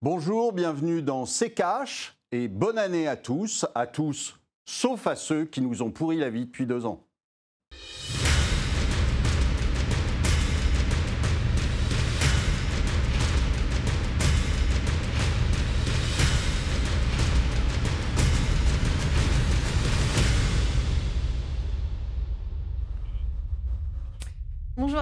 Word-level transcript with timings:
Bonjour, 0.00 0.52
bienvenue 0.52 1.02
dans 1.02 1.26
C'est 1.26 1.50
et 2.30 2.46
bonne 2.46 2.78
année 2.78 3.08
à 3.08 3.16
tous, 3.16 3.66
à 3.74 3.88
tous, 3.88 4.38
sauf 4.64 5.08
à 5.08 5.16
ceux 5.16 5.44
qui 5.44 5.60
nous 5.60 5.82
ont 5.82 5.90
pourri 5.90 6.18
la 6.18 6.30
vie 6.30 6.46
depuis 6.46 6.66
deux 6.66 6.86
ans. 6.86 7.04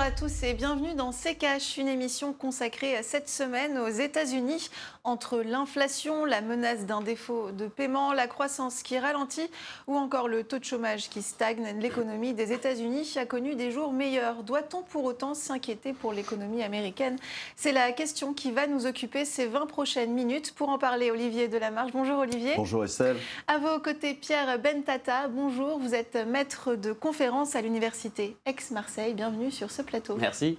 À 0.07 0.13
tous 0.13 0.45
et 0.45 0.55
bienvenue 0.55 0.95
dans 0.95 1.11
CKH, 1.11 1.79
une 1.79 1.89
émission 1.89 2.33
consacrée 2.33 3.03
cette 3.03 3.29
semaine 3.29 3.77
aux 3.77 3.89
États-Unis. 3.89 4.71
Entre 5.07 5.39
l'inflation, 5.39 6.25
la 6.25 6.41
menace 6.41 6.85
d'un 6.85 7.01
défaut 7.01 7.53
de 7.53 7.69
paiement, 7.69 8.13
la 8.13 8.27
croissance 8.27 8.83
qui 8.83 8.99
ralentit 8.99 9.49
ou 9.87 9.97
encore 9.97 10.27
le 10.27 10.43
taux 10.43 10.59
de 10.59 10.65
chômage 10.65 11.09
qui 11.09 11.23
stagne, 11.23 11.79
l'économie 11.79 12.35
des 12.35 12.53
États-Unis 12.53 13.15
a 13.15 13.25
connu 13.25 13.55
des 13.55 13.71
jours 13.71 13.93
meilleurs. 13.93 14.43
Doit-on 14.43 14.83
pour 14.83 15.05
autant 15.05 15.35
s'inquiéter 15.35 15.93
pour 15.93 16.13
l'économie 16.13 16.65
américaine? 16.65 17.21
C'est 17.55 17.71
la 17.71 17.93
question 17.93 18.35
qui 18.35 18.51
va 18.51 18.67
nous 18.67 18.87
occuper 18.87 19.25
ces 19.25 19.47
20 19.47 19.67
prochaines 19.67 20.13
minutes. 20.13 20.53
Pour 20.57 20.71
en 20.71 20.79
parler, 20.79 21.13
Olivier 21.13 21.47
Delamarche. 21.47 21.93
Bonjour 21.93 22.19
Olivier. 22.19 22.55
Bonjour 22.57 22.85
Estelle. 22.85 23.17
À 23.47 23.59
vos 23.59 23.79
côtés, 23.79 24.15
Pierre 24.15 24.59
Bentata. 24.59 25.29
Bonjour, 25.29 25.79
vous 25.79 25.95
êtes 25.95 26.17
maître 26.17 26.75
de 26.75 26.91
conférence 26.91 27.55
à 27.55 27.63
l'université 27.63 28.37
Aix-Marseille. 28.45 29.15
Bienvenue 29.15 29.53
sur 29.53 29.71
ce 29.71 29.83
plateau. 29.83 30.17
Merci. 30.17 30.59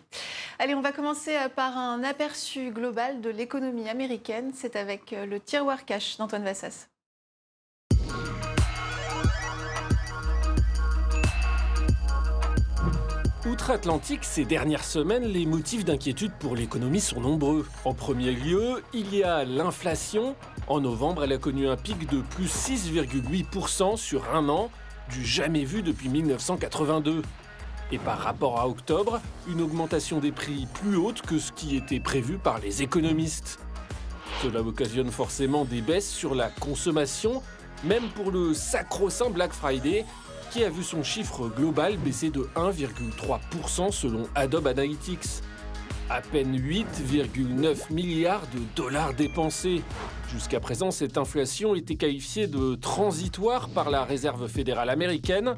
Allez, 0.58 0.74
on 0.74 0.80
va 0.80 0.94
commencer 0.94 1.36
par 1.54 1.78
un 1.78 2.02
aperçu 2.06 2.70
global 2.70 3.20
de 3.20 3.30
l'économie 3.30 3.90
américaine. 3.90 4.37
C'est 4.54 4.76
avec 4.76 5.14
euh, 5.14 5.26
le 5.26 5.40
tiroir 5.40 5.86
cash 5.86 6.18
d'Antoine 6.18 6.44
Vassas. 6.44 6.88
Outre-Atlantique, 13.48 14.24
ces 14.24 14.46
dernières 14.46 14.84
semaines, 14.84 15.24
les 15.24 15.46
motifs 15.46 15.86
d'inquiétude 15.86 16.34
pour 16.40 16.56
l'économie 16.56 17.00
sont 17.00 17.22
nombreux. 17.22 17.66
En 17.86 17.94
premier 17.94 18.32
lieu, 18.32 18.84
il 18.94 19.16
y 19.16 19.24
a 19.24 19.46
l'inflation. 19.46 20.36
En 20.68 20.82
novembre, 20.82 21.24
elle 21.24 21.34
a 21.34 21.38
connu 21.38 21.68
un 21.68 21.78
pic 21.78 22.08
de 22.10 22.22
plus 22.22 22.48
6,8% 22.48 23.96
sur 23.96 24.36
un 24.36 24.50
an, 24.50 24.70
du 25.10 25.26
jamais 25.26 25.64
vu 25.64 25.82
depuis 25.82 26.10
1982 26.10 27.22
et 27.92 27.98
par 27.98 28.20
rapport 28.20 28.60
à 28.60 28.68
octobre, 28.68 29.22
une 29.48 29.62
augmentation 29.62 30.20
des 30.20 30.32
prix 30.32 30.68
plus 30.82 30.98
haute 30.98 31.22
que 31.22 31.40
ce 31.40 31.52
qui 31.52 31.78
était 31.78 32.00
prévu 32.00 32.38
par 32.38 32.60
les 32.60 32.84
économistes. 32.84 33.60
Cela 34.44 34.62
occasionne 34.62 35.10
forcément 35.10 35.66
des 35.66 35.82
baisses 35.82 36.10
sur 36.10 36.36
la 36.36 36.50
consommation, 36.50 37.42
même 37.84 38.08
pour 38.10 38.32
le 38.32 38.54
sacro-saint 38.54 39.32
Black 39.32 39.52
Friday, 39.52 40.06
qui 40.52 40.64
a 40.64 40.70
vu 40.70 40.84
son 40.84 41.02
chiffre 41.02 41.50
global 41.50 41.98
baisser 41.98 42.30
de 42.30 42.48
1,3% 42.56 43.92
selon 43.92 44.28
Adobe 44.36 44.68
Analytics. 44.68 45.42
À 46.10 46.22
peine 46.22 46.56
8,9 46.56 47.92
milliards 47.92 48.44
de 48.54 48.60
dollars 48.76 49.14
dépensés. 49.14 49.82
Jusqu'à 50.32 50.60
présent, 50.60 50.92
cette 50.92 51.18
inflation 51.18 51.74
était 51.74 51.96
qualifiée 51.96 52.48
de 52.48 52.76
transitoire 52.76 53.70
par 53.70 53.90
la 53.90 54.04
Réserve 54.04 54.48
fédérale 54.48 54.90
américaine, 54.90 55.56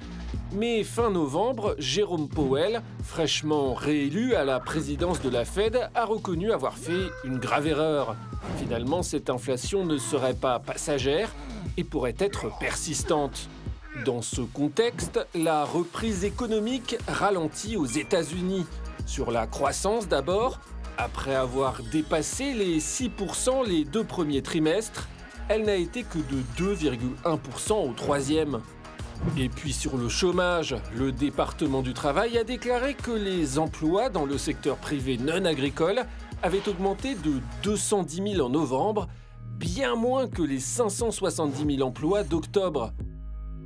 mais 0.52 0.84
fin 0.84 1.12
novembre, 1.12 1.76
Jérôme 1.78 2.28
Powell, 2.28 2.82
fraîchement 3.04 3.74
réélu 3.74 4.36
à 4.36 4.44
la 4.44 4.60
présidence 4.60 5.22
de 5.22 5.30
la 5.30 5.46
Fed, 5.46 5.90
a 5.94 6.06
reconnu 6.06 6.52
avoir 6.52 6.78
fait 6.78 7.10
une 7.24 7.38
grave 7.38 7.68
erreur. 7.68 8.16
Finalement, 8.58 9.04
cette 9.04 9.30
inflation 9.30 9.86
ne 9.86 9.98
serait 9.98 10.34
pas 10.34 10.60
passagère 10.60 11.32
et 11.78 11.84
pourrait 11.84 12.16
être 12.20 12.58
persistante. 12.60 13.50
Dans 14.06 14.22
ce 14.22 14.42
contexte, 14.42 15.20
la 15.36 15.66
reprise 15.66 16.24
économique 16.24 16.98
ralentit 17.08 17.78
aux 17.78 17.86
États-Unis. 17.86 18.66
Sur 19.06 19.32
la 19.32 19.48
croissance 19.48 20.08
d'abord, 20.08 20.60
après 20.98 21.36
avoir 21.36 21.82
dépassé 21.92 22.54
les 22.54 22.80
6% 22.80 23.68
les 23.68 23.86
deux 23.86 24.04
premiers 24.04 24.42
trimestres, 24.42 25.08
elle 25.48 25.64
n'a 25.64 25.76
été 25.76 26.04
que 26.04 26.20
de 26.20 26.44
2,1% 26.58 27.90
au 27.90 27.94
troisième. 27.94 28.62
Et 29.38 29.50
puis 29.50 29.74
sur 29.74 29.98
le 29.98 30.10
chômage, 30.10 30.76
le 30.96 31.12
département 31.12 31.82
du 31.82 31.94
travail 31.94 32.38
a 32.38 32.44
déclaré 32.44 32.94
que 32.94 33.12
les 33.12 33.60
emplois 33.60 34.10
dans 34.10 34.26
le 34.26 34.38
secteur 34.38 34.78
privé 34.78 35.18
non 35.18 35.46
agricole 35.46 36.04
avaient 36.42 36.68
augmenté 36.68 37.16
de 37.16 37.42
210 37.64 38.34
000 38.36 38.46
en 38.46 38.50
novembre, 38.50 39.08
bien 39.58 39.96
moins 39.96 40.28
que 40.28 40.42
les 40.42 40.60
570 40.60 41.78
000 41.78 41.88
emplois 41.88 42.24
d'octobre. 42.24 42.94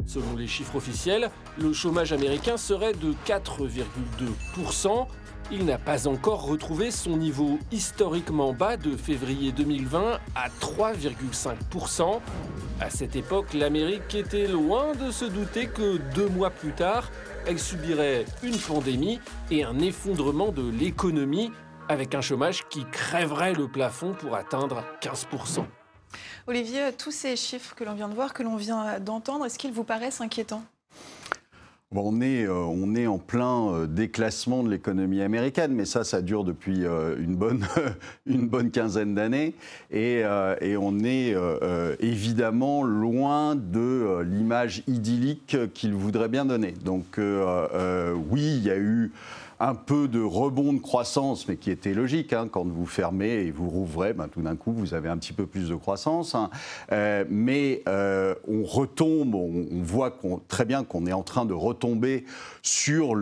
Selon 0.06 0.36
les 0.36 0.48
chiffres 0.48 0.76
officiels, 0.76 1.30
le 1.58 1.74
chômage 1.74 2.14
américain 2.14 2.58
serait 2.58 2.94
de 2.94 3.14
4,2%, 3.26 5.08
il 5.52 5.66
n'a 5.66 5.78
pas 5.78 6.08
encore 6.08 6.46
retrouvé 6.46 6.90
son 6.90 7.18
niveau 7.18 7.60
historiquement 7.72 8.54
bas 8.54 8.78
de 8.78 8.96
février 8.96 9.52
2020 9.52 10.20
à 10.36 10.50
3,5%. 10.62 12.20
À 12.80 12.90
cette 12.90 13.16
époque, 13.16 13.54
l'Amérique 13.54 14.16
était 14.16 14.48
loin 14.48 14.94
de 14.94 15.12
se 15.12 15.26
douter 15.26 15.68
que 15.68 15.98
deux 16.16 16.28
mois 16.30 16.50
plus 16.50 16.72
tard, 16.72 17.12
elle 17.46 17.60
subirait 17.60 18.26
une 18.42 18.58
pandémie 18.58 19.20
et 19.52 19.64
un 19.64 19.80
effondrement 19.80 20.52
de 20.52 20.68
l'économie 20.70 21.52
avec 21.90 22.16
un 22.16 22.22
chômage 22.22 22.64
qui 22.70 22.86
crèverait 22.86 23.54
le 23.54 23.68
plafond 23.68 24.14
pour 24.14 24.36
atteindre 24.36 24.84
15%. 25.02 25.66
Olivier, 26.48 26.92
tous 26.98 27.12
ces 27.12 27.36
chiffres 27.36 27.76
que 27.76 27.84
l'on 27.84 27.94
vient 27.94 28.10
de 28.10 28.14
voir, 28.14 28.34
que 28.34 28.44
l'on 28.44 28.56
vient 28.56 29.00
d'entendre, 29.00 29.46
est-ce 29.46 29.58
qu'ils 29.58 29.74
vous 29.74 29.84
paraissent 29.84 30.22
inquiétants? 30.22 30.64
On, 32.02 32.22
est, 32.22 32.46
euh, 32.46 32.54
on 32.54 32.96
est 32.96 33.08
en 33.08 33.18
plein 33.18 33.70
euh, 33.70 33.88
déclassement 33.88 34.64
de 34.64 34.70
l'économie 34.70 35.22
américaine, 35.22 35.74
mais 35.74 35.86
ça, 35.86 36.04
ça 36.04 36.22
dure 36.22 36.44
depuis 36.44 36.86
euh, 36.86 37.16
une, 37.20 37.36
bonne, 37.36 37.66
une 38.26 38.48
bonne 38.48 38.72
quinzaine 38.72 39.16
d'années. 39.16 39.54
Et, 39.92 40.24
on 40.76 41.00
est 41.04 41.36
évidemment 42.00 42.84
loin 42.84 43.56
de 43.56 44.22
l'image 44.24 44.84
idyllique 44.88 45.56
qu'il 45.74 45.94
voudrait 45.94 46.28
bien 46.28 46.46
donner. 46.46 46.74
Donc 46.84 47.18
oui, 47.18 48.56
il 48.58 48.64
y 48.64 48.72
a 48.72 48.78
eu 48.78 49.12
un 49.60 49.76
peu 49.76 50.08
de 50.08 50.22
rebond 50.22 50.74
de 50.74 50.80
croissance, 50.80 51.48
mais 51.48 51.56
qui 51.56 51.72
était 51.72 51.94
logique. 51.94 52.34
Hein, 52.34 52.48
quand 52.52 52.66
vous 52.66 52.86
fermez 52.86 53.46
et 53.46 53.52
vous 53.52 53.70
rouvrez, 53.70 54.14
ben, 54.14 54.28
tout 54.28 54.42
d'un 54.42 54.56
coup, 54.56 54.74
vous 54.74 54.94
avez 54.94 55.10
un 55.10 55.18
petit 55.18 55.32
peu 55.32 55.46
plus 55.46 55.70
de 55.70 55.76
croissance. 55.76 56.36
Hein. 56.36 56.50
Mais 57.30 57.84
on 57.88 58.64
retombe, 58.64 59.36
on, 59.36 59.82
voit 59.84 60.18
très 60.48 60.66
bien 60.66 60.84
qu'on 60.84 61.06
est 61.06 61.14
en 61.14 61.24
train 61.24 61.46
de 61.46 61.54
retomber 61.54 61.83
sur 62.62 63.16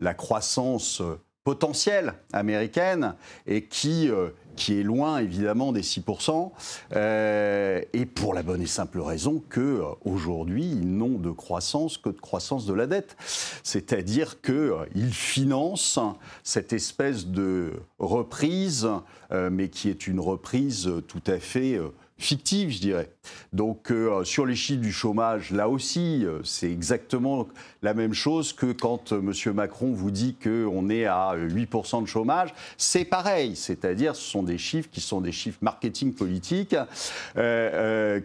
la 0.00 0.14
croissance 0.14 1.02
potentielle 1.44 2.14
américaine 2.32 3.14
et 3.46 3.64
qui 3.64 4.08
euh, 4.08 4.30
qui 4.56 4.78
est 4.78 4.82
loin 4.82 5.18
évidemment 5.18 5.72
des 5.72 5.82
6%, 5.82 6.50
euh, 6.94 7.80
et 7.92 8.06
pour 8.06 8.34
la 8.34 8.42
bonne 8.42 8.62
et 8.62 8.66
simple 8.66 9.00
raison 9.00 9.42
que 9.48 9.82
aujourd'hui 10.04 10.64
ils 10.64 10.96
n'ont 10.96 11.18
de 11.18 11.30
croissance 11.30 11.98
que 11.98 12.10
de 12.10 12.20
croissance 12.20 12.66
de 12.66 12.74
la 12.74 12.86
dette. 12.86 13.16
C'est-à-dire 13.62 14.40
qu'ils 14.40 14.52
euh, 14.54 15.10
financent 15.10 15.98
cette 16.42 16.72
espèce 16.72 17.26
de 17.26 17.72
reprise, 17.98 18.88
euh, 19.32 19.50
mais 19.50 19.68
qui 19.68 19.88
est 19.88 20.06
une 20.06 20.20
reprise 20.20 20.90
tout 21.08 21.22
à 21.26 21.38
fait 21.38 21.80
fictive, 22.18 22.70
je 22.70 22.80
dirais. 22.80 23.12
Donc 23.52 23.90
euh, 23.90 24.24
sur 24.24 24.46
les 24.46 24.54
chiffres 24.54 24.80
du 24.80 24.92
chômage, 24.92 25.50
là 25.50 25.68
aussi, 25.68 26.24
euh, 26.24 26.40
c'est 26.42 26.70
exactement 26.70 27.48
la 27.82 27.92
même 27.92 28.14
chose 28.14 28.54
que 28.54 28.72
quand 28.72 29.12
euh, 29.12 29.20
M. 29.20 29.54
Macron 29.54 29.92
vous 29.92 30.10
dit 30.10 30.36
qu'on 30.42 30.88
est 30.88 31.04
à 31.04 31.34
8% 31.36 32.02
de 32.02 32.06
chômage. 32.06 32.54
C'est 32.78 33.04
pareil, 33.04 33.54
c'est-à-dire 33.54 34.16
ce 34.16 34.22
sont 34.22 34.42
des 34.42 34.56
chiffres 34.56 34.88
qui 34.90 35.02
sont 35.02 35.20
des 35.20 35.32
chiffres 35.32 35.58
marketing 35.60 36.14
politiques 36.14 36.76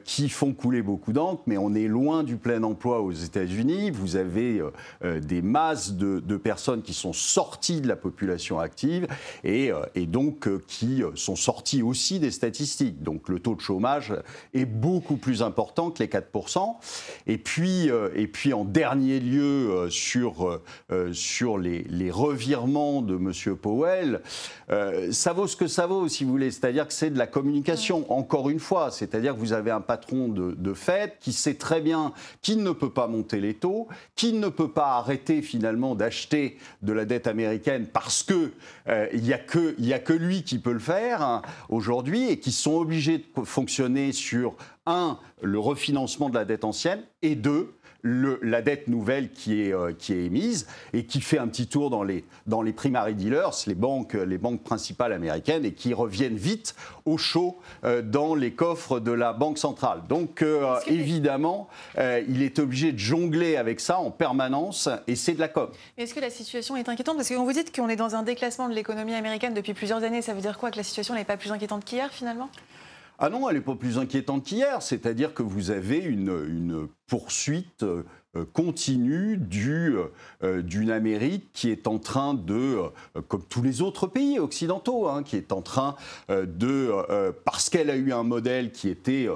qui 0.03 0.29
font 0.29 0.53
couler 0.53 0.81
beaucoup 0.81 1.11
d'encre, 1.11 1.41
mais 1.47 1.57
on 1.57 1.73
est 1.75 1.87
loin 1.87 2.23
du 2.23 2.37
plein 2.37 2.63
emploi 2.63 3.01
aux 3.01 3.11
États-Unis. 3.11 3.91
Vous 3.91 4.15
avez 4.15 4.61
des 5.03 5.41
masses 5.41 5.93
de, 5.93 6.37
personnes 6.37 6.81
qui 6.81 6.93
sont 6.93 7.13
sorties 7.13 7.81
de 7.81 7.87
la 7.87 7.95
population 7.95 8.59
active 8.59 9.07
et, 9.43 9.71
donc 10.07 10.47
qui 10.67 11.03
sont 11.15 11.35
sorties 11.35 11.81
aussi 11.81 12.19
des 12.19 12.31
statistiques. 12.31 13.03
Donc 13.03 13.29
le 13.29 13.39
taux 13.39 13.55
de 13.55 13.61
chômage 13.61 14.13
est 14.53 14.65
beaucoup 14.65 14.86
plus 15.19 15.41
important 15.41 15.91
que 15.91 16.01
les 16.01 16.09
4%. 16.09 16.75
Et 17.27 17.37
puis, 17.37 17.89
et 18.15 18.27
puis 18.27 18.53
en 18.53 18.65
dernier 18.65 19.19
lieu, 19.19 19.87
sur, 19.89 20.61
sur 21.11 21.57
les, 21.57 21.83
les, 21.89 22.11
revirements 22.11 23.01
de 23.01 23.15
M. 23.15 23.55
Powell, 23.55 24.21
ça 25.11 25.33
vaut 25.33 25.47
ce 25.47 25.55
que 25.55 25.67
ça 25.67 25.87
vaut, 25.87 26.07
si 26.07 26.23
vous 26.23 26.31
voulez. 26.31 26.51
C'est-à-dire 26.51 26.87
que 26.87 26.93
c'est 26.93 27.09
de 27.09 27.17
la 27.17 27.27
communication, 27.27 28.11
encore 28.11 28.49
une 28.49 28.59
fois. 28.59 28.91
C'est-à-dire 28.91 29.33
que 29.33 29.39
vous 29.39 29.53
avez 29.53 29.71
un 29.71 29.81
patron 29.81 30.27
de, 30.29 30.51
de 30.51 30.73
Fed 30.73 31.11
qui 31.19 31.33
sait 31.33 31.55
très 31.55 31.81
bien 31.81 32.13
qu'il 32.41 32.63
ne 32.63 32.71
peut 32.71 32.89
pas 32.89 33.07
monter 33.07 33.39
les 33.39 33.53
taux, 33.53 33.87
qu'il 34.15 34.39
ne 34.39 34.49
peut 34.49 34.71
pas 34.71 34.97
arrêter 34.97 35.41
finalement 35.41 35.95
d'acheter 35.95 36.57
de 36.81 36.93
la 36.93 37.05
dette 37.05 37.27
américaine 37.27 37.87
parce 37.87 38.23
que 38.23 38.51
euh, 38.87 39.07
il 39.13 39.21
n'y 39.21 39.33
a, 39.33 39.37
que, 39.37 39.75
a 39.91 39.99
que 39.99 40.13
lui 40.13 40.43
qui 40.43 40.59
peut 40.59 40.71
le 40.71 40.79
faire 40.79 41.21
hein, 41.21 41.41
aujourd'hui 41.69 42.29
et 42.29 42.39
qui 42.39 42.51
sont 42.51 42.75
obligés 42.75 43.19
de 43.19 43.43
fonctionner 43.43 44.11
sur 44.11 44.55
un, 44.87 45.19
le 45.41 45.59
refinancement 45.59 46.29
de 46.29 46.35
la 46.35 46.45
dette 46.45 46.63
ancienne 46.63 47.03
et 47.21 47.35
deux, 47.35 47.73
la 48.03 48.61
dette 48.61 48.87
nouvelle 48.87 49.31
qui 49.31 49.63
est, 49.63 49.73
euh, 49.73 49.91
qui 49.91 50.13
est 50.13 50.23
émise 50.23 50.67
et 50.93 51.05
qui 51.05 51.19
fait 51.19 51.39
un 51.39 51.47
petit 51.47 51.67
tour 51.67 51.89
dans 51.89 52.03
les, 52.03 52.23
dans 52.45 52.61
les 52.61 52.71
primary 52.71 53.15
dealers, 53.15 53.51
les 53.65 53.75
banques, 53.75 54.13
les 54.13 54.37
banques 54.37 54.63
principales 54.63 55.11
américaines, 55.11 55.65
et 55.65 55.73
qui 55.73 55.93
reviennent 55.93 56.37
vite 56.37 56.75
au 57.05 57.17
chaud 57.17 57.57
euh, 57.83 58.01
dans 58.01 58.35
les 58.35 58.51
coffres 58.51 58.99
de 58.99 59.11
la 59.11 59.33
Banque 59.33 59.57
centrale. 59.57 60.03
Donc 60.07 60.41
euh, 60.41 60.79
évidemment, 60.87 61.67
il 61.97 62.43
est 62.43 62.59
obligé 62.59 62.91
de 62.91 62.99
jongler 62.99 63.57
avec 63.57 63.79
ça 63.79 63.97
en 63.99 64.11
permanence 64.11 64.87
et 65.07 65.15
c'est 65.15 65.33
de 65.33 65.39
la 65.39 65.49
com. 65.49 65.69
Est-ce 65.97 66.13
que 66.13 66.21
la 66.21 66.29
situation 66.29 66.77
est 66.77 66.87
inquiétante? 66.87 67.17
Parce 67.17 67.27
que 67.27 67.33
quand 67.33 67.43
vous 67.43 67.51
dites 67.51 67.75
qu'on 67.75 67.89
est 67.89 67.95
dans 67.95 68.15
un 68.15 68.23
déclassement 68.23 68.69
de 68.69 68.73
l'économie 68.73 69.15
américaine 69.15 69.53
depuis 69.53 69.73
plusieurs 69.73 70.03
années, 70.03 70.21
ça 70.21 70.33
veut 70.33 70.41
dire 70.41 70.57
quoi? 70.57 70.71
Que 70.71 70.77
la 70.77 70.83
situation 70.83 71.15
n'est 71.15 71.25
pas 71.25 71.37
plus 71.37 71.51
inquiétante 71.51 71.83
qu'hier 71.83 72.11
finalement? 72.11 72.49
Ah 73.19 73.29
non, 73.29 73.49
elle 73.49 73.55
n'est 73.55 73.61
pas 73.61 73.75
plus 73.75 73.97
inquiétante 73.97 74.43
qu'hier. 74.43 74.81
C'est-à-dire 74.81 75.33
que 75.33 75.43
vous 75.43 75.71
avez 75.71 75.97
une, 75.97 76.87
poursuite 77.07 77.83
euh, 77.83 78.03
continue 78.53 79.39
euh, 80.43 80.61
d'une 80.61 80.91
Amérique 80.91 81.49
qui 81.53 81.71
est 81.71 81.87
en 81.87 81.97
train 81.97 82.33
de, 82.33 82.53
euh, 83.15 83.21
comme 83.27 83.43
tous 83.43 83.63
les 83.63 83.81
autres 83.81 84.07
pays 84.07 84.39
occidentaux, 84.39 85.07
hein, 85.07 85.23
qui 85.23 85.35
est 85.35 85.51
en 85.51 85.61
train 85.61 85.95
de, 86.29 86.91
parce 87.45 87.69
qu'elle 87.69 87.89
a 87.89 87.95
eu 87.95 88.11
un 88.11 88.23
modèle 88.23 88.71
qui 88.71 88.89
était 88.89 89.27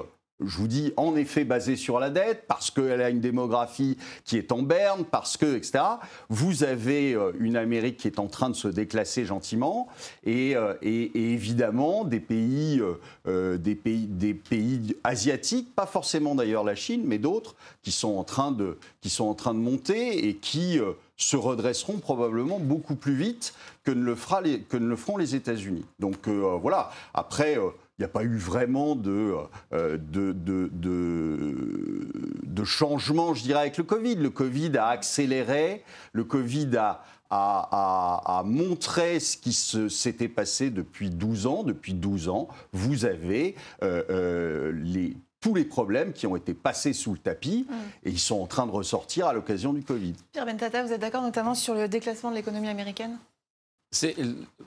je 0.46 0.56
vous 0.56 0.68
dis, 0.68 0.92
en 0.96 1.16
effet 1.16 1.44
basé 1.44 1.76
sur 1.76 1.98
la 1.98 2.10
dette, 2.10 2.44
parce 2.46 2.70
qu'elle 2.70 3.00
a 3.00 3.10
une 3.10 3.20
démographie 3.20 3.96
qui 4.24 4.36
est 4.36 4.52
en 4.52 4.62
berne, 4.62 5.04
parce 5.04 5.36
que, 5.36 5.56
etc. 5.56 5.84
Vous 6.28 6.64
avez 6.64 7.14
euh, 7.14 7.32
une 7.38 7.56
Amérique 7.56 7.96
qui 7.96 8.08
est 8.08 8.18
en 8.18 8.26
train 8.26 8.50
de 8.50 8.54
se 8.54 8.68
déclasser 8.68 9.24
gentiment, 9.24 9.88
et, 10.24 10.56
euh, 10.56 10.74
évidemment 10.82 12.04
des 12.04 12.20
pays, 12.20 12.82
euh, 13.26 13.58
des 13.58 13.74
pays, 13.74 14.06
des 14.06 14.34
pays 14.34 14.96
asiatiques, 15.04 15.74
pas 15.74 15.86
forcément 15.86 16.34
d'ailleurs 16.34 16.64
la 16.64 16.74
Chine, 16.74 17.02
mais 17.04 17.18
d'autres, 17.18 17.54
qui, 17.82 17.92
sont 17.92 18.16
en 18.16 18.24
train 18.24 18.52
de, 18.52 18.78
qui 19.00 19.10
sont 19.10 19.24
en 19.24 19.34
train 19.34 19.54
de 19.54 19.58
monter 19.58 20.28
et 20.28 20.36
qui 20.36 20.80
se 21.16 21.36
redresseront 21.36 21.98
probablement 21.98 22.58
beaucoup 22.58 22.94
plus 22.94 23.14
vite 23.14 23.54
que 23.84 23.90
ne 23.90 24.02
le, 24.04 24.14
fera 24.14 24.42
que 24.42 24.76
ne 24.76 24.86
le 24.86 24.96
feront 24.96 25.16
les 25.16 25.34
États-Unis. 25.34 25.84
Donc 25.98 26.28
voilà, 26.28 26.90
après 27.14 27.58
il 27.98 28.02
n'y 28.02 28.06
a 28.06 28.08
pas 28.08 28.24
eu 28.24 28.36
vraiment 28.36 28.98
euh, 29.06 29.46
de, 29.72 30.32
de, 30.32 30.70
de, 30.72 32.64
changement, 32.64 33.34
je 33.34 33.42
dirais, 33.42 33.60
avec 33.60 33.76
le 33.76 33.84
Covid. 33.84 34.14
Le 34.16 34.30
Covid 34.30 34.76
a 34.78 34.86
accéléré, 34.88 35.84
le 36.12 36.24
Covid 36.24 36.70
a, 36.78 37.02
a, 37.30 38.42
montré 38.44 39.20
ce 39.20 39.36
qui 39.36 39.52
s'était 39.52 40.28
passé 40.28 40.70
depuis 40.70 41.10
12 41.10 41.46
ans. 41.46 41.62
Depuis 41.64 41.92
12 41.92 42.28
ans, 42.28 42.48
vous 42.72 43.04
avez 43.04 43.56
euh, 43.82 44.02
euh, 44.10 44.72
les, 44.74 45.16
tous 45.40 45.54
les 45.54 45.64
problèmes 45.64 46.12
qui 46.12 46.26
ont 46.26 46.36
été 46.36 46.54
passés 46.54 46.94
sous 46.94 47.12
le 47.12 47.18
tapis 47.18 47.66
et 48.04 48.10
ils 48.10 48.18
sont 48.18 48.40
en 48.40 48.46
train 48.46 48.66
de 48.66 48.72
ressortir 48.72 49.26
à 49.26 49.34
l'occasion 49.34 49.72
du 49.74 49.82
Covid. 49.82 50.14
Pierre 50.32 50.46
Bentata, 50.46 50.82
vous 50.82 50.92
êtes 50.92 51.00
d'accord 51.00 51.22
notamment 51.22 51.54
sur 51.54 51.74
le 51.74 51.88
déclassement 51.88 52.30
de 52.30 52.36
l'économie 52.36 52.68
américaine? 52.68 53.18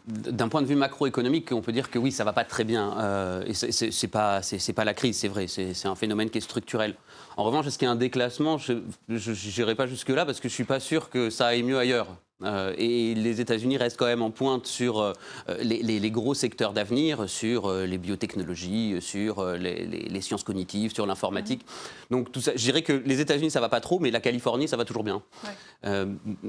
D'un 0.07 0.49
point 0.49 0.61
de 0.61 0.67
vue 0.67 0.75
macroéconomique, 0.75 1.51
on 1.51 1.61
peut 1.61 1.71
dire 1.71 1.89
que 1.89 1.97
oui, 1.97 2.11
ça 2.11 2.23
va 2.23 2.33
pas 2.33 2.43
très 2.43 2.63
bien. 2.63 2.97
Euh, 2.99 3.43
et 3.47 3.53
c'est 3.53 4.07
pas, 4.07 4.41
c'est 4.41 4.73
pas 4.73 4.85
la 4.85 4.93
crise, 4.93 5.17
c'est 5.17 5.27
vrai. 5.27 5.47
C'est 5.47 5.87
un 5.87 5.95
phénomène 5.95 6.29
qui 6.29 6.37
est 6.37 6.41
structurel. 6.41 6.95
En 7.37 7.43
revanche, 7.43 7.67
est-ce 7.67 7.77
qu'il 7.77 7.87
y 7.87 7.89
a 7.89 7.91
un 7.91 7.95
déclassement? 7.95 8.57
Je 8.57 8.81
n'irai 9.09 9.75
pas 9.75 9.87
jusque 9.87 10.09
là 10.09 10.25
parce 10.25 10.39
que 10.39 10.47
je 10.47 10.53
suis 10.53 10.63
pas 10.63 10.79
sûr 10.79 11.09
que 11.09 11.29
ça 11.29 11.47
aille 11.47 11.63
mieux 11.63 11.77
ailleurs. 11.77 12.07
Euh, 12.43 12.73
et 12.77 13.15
les 13.15 13.39
États-Unis 13.39 13.77
restent 13.77 13.95
quand 13.95 14.07
même 14.07 14.21
en 14.21 14.29
pointe 14.29 14.67
sur 14.67 14.99
euh, 14.99 15.13
les, 15.61 16.11
gros 16.11 16.33
secteurs 16.33 16.73
d'avenir, 16.73 17.29
sur 17.29 17.67
euh, 17.67 17.85
les 17.85 17.97
biotechnologies, 17.97 18.97
sur 18.99 19.45
les, 19.53 20.21
sciences 20.21 20.43
cognitives, 20.43 20.93
sur 20.93 21.05
l'informatique. 21.05 21.61
Mhm. 21.61 22.17
Donc 22.17 22.31
tout 22.33 22.41
ça, 22.41 22.51
je 22.53 22.61
dirais 22.61 22.81
que 22.81 22.91
les 22.91 23.21
États-Unis 23.21 23.51
ça 23.51 23.61
va 23.61 23.69
pas 23.69 23.79
trop, 23.79 23.99
mais 23.99 24.11
la 24.11 24.19
Californie 24.19 24.67
ça 24.67 24.75
va 24.75 24.83
toujours 24.83 25.03
bien. 25.03 25.21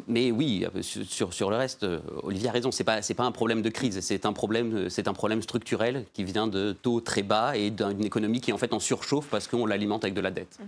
mais 0.09 0.31
oui, 0.33 0.67
sur, 0.81 1.33
sur 1.33 1.51
le 1.51 1.57
reste, 1.57 1.87
Olivier 2.23 2.49
a 2.49 2.53
raison, 2.53 2.73
c'est 2.73 2.85
pas 2.85 3.03
c'est 3.03 3.15
pas 3.15 3.25
un 3.25 3.33
problème 3.33 3.63
de 3.63 3.69
crise, 3.69 4.01
c'est 4.01 4.27
un 4.27 4.33
problème 4.33 4.89
c'est 4.91 5.09
un 5.09 5.13
problème 5.13 5.43
structurel 5.43 6.05
qui 6.15 6.25
vient 6.25 6.49
de 6.49 6.73
taux 6.73 7.01
très 7.01 7.23
bas 7.23 7.57
et 7.57 7.71
d'une 7.71 8.05
économie 8.05 8.41
qui 8.41 8.51
est 8.51 8.55
en 8.55 8.59
fait 8.59 8.73
en 8.73 8.81
surchauffe 8.81 9.29
parce 9.29 9.47
qu'on 9.47 9.67
l'alimente 9.67 10.05
avec 10.05 10.15
de 10.15 10.21
la 10.21 10.31
dette. 10.31 10.59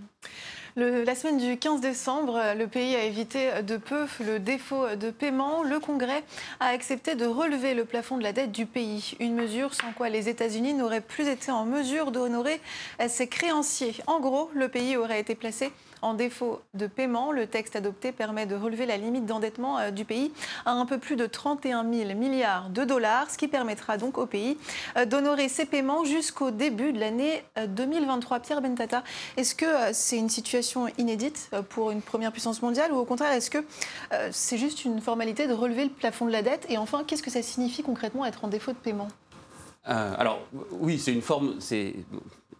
La 0.80 1.16
semaine 1.16 1.38
du 1.38 1.56
15 1.56 1.80
décembre, 1.80 2.40
le 2.56 2.68
pays 2.68 2.94
a 2.94 3.02
évité 3.02 3.50
de 3.66 3.76
peu 3.76 4.06
le 4.24 4.38
défaut 4.38 4.94
de 4.94 5.10
paiement. 5.10 5.64
Le 5.64 5.80
Congrès 5.80 6.22
a 6.60 6.66
accepté 6.66 7.16
de 7.16 7.26
relever 7.26 7.74
le 7.74 7.84
plafond 7.84 8.16
de 8.16 8.22
la 8.22 8.32
dette 8.32 8.52
du 8.52 8.64
pays. 8.64 9.16
Une 9.18 9.34
mesure 9.34 9.74
sans 9.74 9.90
quoi 9.90 10.08
les 10.08 10.28
États-Unis 10.28 10.74
n'auraient 10.74 11.00
plus 11.00 11.26
été 11.26 11.50
en 11.50 11.64
mesure 11.64 12.12
d'honorer 12.12 12.60
ses 13.08 13.26
créanciers. 13.26 13.96
En 14.06 14.20
gros, 14.20 14.52
le 14.54 14.68
pays 14.68 14.96
aurait 14.96 15.18
été 15.18 15.34
placé 15.34 15.72
en 16.02 16.14
défaut 16.14 16.60
de 16.74 16.86
paiement, 16.86 17.32
le 17.32 17.46
texte 17.46 17.76
adopté 17.76 18.12
permet 18.12 18.46
de 18.46 18.54
relever 18.54 18.86
la 18.86 18.96
limite 18.96 19.26
d'endettement 19.26 19.78
euh, 19.78 19.90
du 19.90 20.04
pays 20.04 20.32
à 20.64 20.72
un 20.72 20.86
peu 20.86 20.98
plus 20.98 21.16
de 21.16 21.26
31 21.26 21.90
000 21.90 22.14
milliards 22.14 22.70
de 22.70 22.84
dollars, 22.84 23.30
ce 23.30 23.38
qui 23.38 23.48
permettra 23.48 23.98
donc 23.98 24.18
au 24.18 24.26
pays 24.26 24.56
euh, 24.96 25.04
d'honorer 25.04 25.48
ses 25.48 25.64
paiements 25.64 26.04
jusqu'au 26.04 26.50
début 26.50 26.92
de 26.92 27.00
l'année 27.00 27.44
2023. 27.68 28.36
Euh, 28.36 28.40
Pierre 28.40 28.60
Bentata, 28.60 29.02
est-ce 29.36 29.54
que 29.54 29.66
c'est 29.92 30.16
une 30.16 30.28
situation 30.28 30.88
inédite 30.98 31.50
pour 31.70 31.90
une 31.90 32.02
première 32.02 32.32
puissance 32.32 32.62
mondiale 32.62 32.92
ou 32.92 32.96
au 32.96 33.04
contraire, 33.04 33.32
est-ce 33.32 33.50
que 33.50 33.64
c'est 34.30 34.58
juste 34.58 34.84
une 34.84 35.00
formalité 35.00 35.46
de 35.46 35.52
relever 35.52 35.84
le 35.84 35.90
plafond 35.90 36.26
de 36.26 36.32
la 36.32 36.42
dette? 36.42 36.66
Et 36.68 36.78
enfin, 36.78 37.04
qu'est-ce 37.06 37.22
que 37.22 37.30
ça 37.30 37.42
signifie 37.42 37.82
concrètement 37.82 38.24
être 38.24 38.44
en 38.44 38.48
défaut 38.48 38.72
de 38.72 38.76
paiement? 38.76 39.08
Alors 39.88 40.40
oui, 40.72 40.98
c'est 40.98 41.12
une 41.12 41.22
forme, 41.22 41.56
c'est 41.60 41.94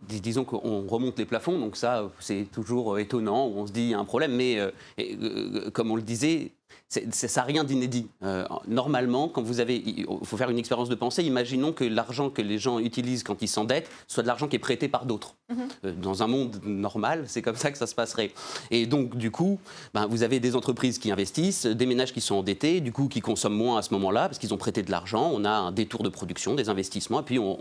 disons 0.09 0.45
qu'on 0.45 0.87
remonte 0.87 1.19
les 1.19 1.25
plafonds, 1.25 1.59
donc 1.59 1.77
ça, 1.77 2.11
c'est 2.19 2.47
toujours 2.51 2.99
étonnant, 2.99 3.47
on 3.47 3.67
se 3.67 3.73
dit 3.73 3.83
il 3.83 3.89
y 3.91 3.95
a 3.95 3.99
un 3.99 4.05
problème, 4.05 4.35
mais 4.35 4.59
euh, 4.59 4.71
euh, 4.99 5.71
comme 5.71 5.91
on 5.91 5.97
le 5.97 6.03
disait, 6.03 6.53
ça 6.89 7.27
n'a 7.41 7.43
rien 7.47 7.65
d'inédit. 7.65 8.07
Euh, 8.23 8.47
normalement, 8.67 9.29
quand 9.29 9.43
vous 9.43 9.61
avez, 9.61 9.77
il 9.77 10.07
faut 10.23 10.39
faire 10.39 10.49
une 10.49 10.59
expérience 10.59 10.89
de 10.89 10.95
pensée. 10.95 11.23
Imaginons 11.23 11.73
que 11.73 11.85
l'argent 11.85 12.31
que 12.31 12.41
les 12.41 12.59
gens 12.59 12.79
utilisent 12.79 13.23
quand 13.23 13.43
ils 13.43 13.49
s'endettent 13.49 13.91
soit 14.07 14.23
de 14.23 14.29
l'argent 14.29 14.49
qui 14.49 14.57
est 14.57 14.61
prêté 14.61 14.89
par 14.89 15.05
d'autres. 15.05 15.35
Mhm. 15.51 15.59
Euh, 15.85 15.93
dans 15.93 16.23
un 16.23 16.27
monde 16.27 16.61
normal, 16.65 17.25
c'est 17.27 17.43
comme 17.43 17.57
ça 17.57 17.71
que 17.71 17.79
ça 17.79 17.87
se 17.87 17.95
passerait. 17.95 18.33
Et 18.71 18.87
donc, 18.87 19.17
du 19.17 19.31
coup, 19.31 19.59
ben, 19.93 20.07
vous 20.07 20.23
avez 20.23 20.41
des 20.41 20.57
entreprises 20.57 20.99
qui 20.99 21.11
investissent, 21.11 21.67
des 21.67 21.87
ménages 21.87 22.13
qui 22.13 22.23
sont 22.23 22.37
endettés, 22.37 22.81
du 22.81 22.93
coup, 22.93 23.09
qui 23.09 23.21
consomment 23.21 23.57
moins 23.57 23.79
à 23.79 23.83
ce 23.83 23.93
moment-là 23.93 24.29
parce 24.29 24.39
qu'ils 24.39 24.55
ont 24.55 24.59
prêté 24.59 24.83
de 24.83 24.91
l'argent. 24.91 25.31
On 25.35 25.45
a 25.45 25.51
un 25.51 25.73
détour 25.73 26.03
de 26.03 26.09
production, 26.09 26.55
des 26.55 26.71
investissements, 26.71 27.21
et 27.21 27.25
puis 27.25 27.39
on, 27.39 27.59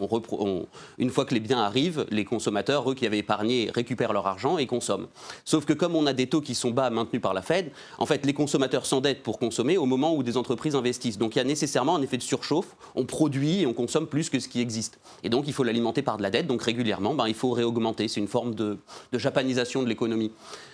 une 0.97 1.09
fois 1.09 1.25
que 1.25 1.33
les 1.33 1.39
biens 1.39 1.59
arrivent, 1.59 2.05
les 2.11 2.23
consommateurs, 2.23 2.89
eux 2.89 2.95
qui 2.95 3.05
avaient 3.05 3.19
épargné, 3.19 3.71
récupèrent 3.73 4.13
leur 4.13 4.27
argent 4.27 4.57
et 4.57 4.67
consomment. 4.67 5.07
Sauf 5.43 5.65
que 5.65 5.73
comme 5.73 5.95
on 5.95 6.05
a 6.05 6.13
des 6.13 6.27
taux 6.27 6.41
qui 6.41 6.55
sont 6.55 6.71
bas 6.71 6.89
maintenus 6.89 7.21
par 7.21 7.33
la 7.33 7.41
Fed, 7.41 7.71
en 7.97 8.05
fait, 8.05 8.25
les 8.25 8.33
consommateurs 8.33 8.85
s'endettent 8.85 9.16
pour 9.23 9.39
consommer 9.39 9.77
au 9.77 9.85
moment 9.85 10.15
où 10.15 10.23
des 10.23 10.37
entreprises 10.37 10.75
investissent. 10.75 11.17
Donc 11.17 11.35
il 11.35 11.39
y 11.39 11.41
a 11.41 11.45
nécessairement 11.45 11.95
un 11.95 12.01
effet 12.01 12.17
de 12.17 12.23
surchauffe. 12.23 12.75
On 12.95 13.05
produit 13.05 13.61
et 13.61 13.65
on 13.67 13.73
consomme 13.73 14.07
plus 14.07 14.29
que 14.29 14.39
ce 14.39 14.47
qui 14.47 14.61
existe. 14.61 14.99
Et 15.23 15.29
donc 15.29 15.45
il 15.47 15.53
faut 15.53 15.63
l'alimenter 15.63 16.01
par 16.01 16.17
de 16.17 16.23
la 16.23 16.29
dette. 16.29 16.47
Donc 16.47 16.63
régulièrement, 16.63 17.13
ben, 17.13 17.27
il 17.27 17.33
faut 17.33 17.51
réaugmenter. 17.51 18.07
C'est 18.07 18.19
une 18.19 18.27
forme 18.27 18.55
de, 18.55 18.77
japanisation 19.13 19.83
de 19.83 19.89
l'économie. 19.89 20.31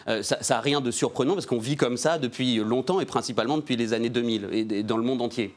Euh, 0.07 0.21
ça 0.21 0.38
n'a 0.50 0.62
rien 0.62 0.81
de 0.81 0.91
surprenant 0.91 1.33
parce 1.33 1.45
qu'on 1.45 1.59
vit 1.59 1.75
comme 1.75 1.97
ça 1.97 2.17
depuis 2.17 2.57
longtemps 2.57 3.00
et 3.00 3.05
principalement 3.05 3.57
depuis 3.57 3.75
les 3.75 3.93
années 3.93 4.09
2000 4.09 4.50
et 4.51 4.83
dans 4.83 4.97
le 4.97 5.03
monde 5.03 5.21
entier. 5.21 5.55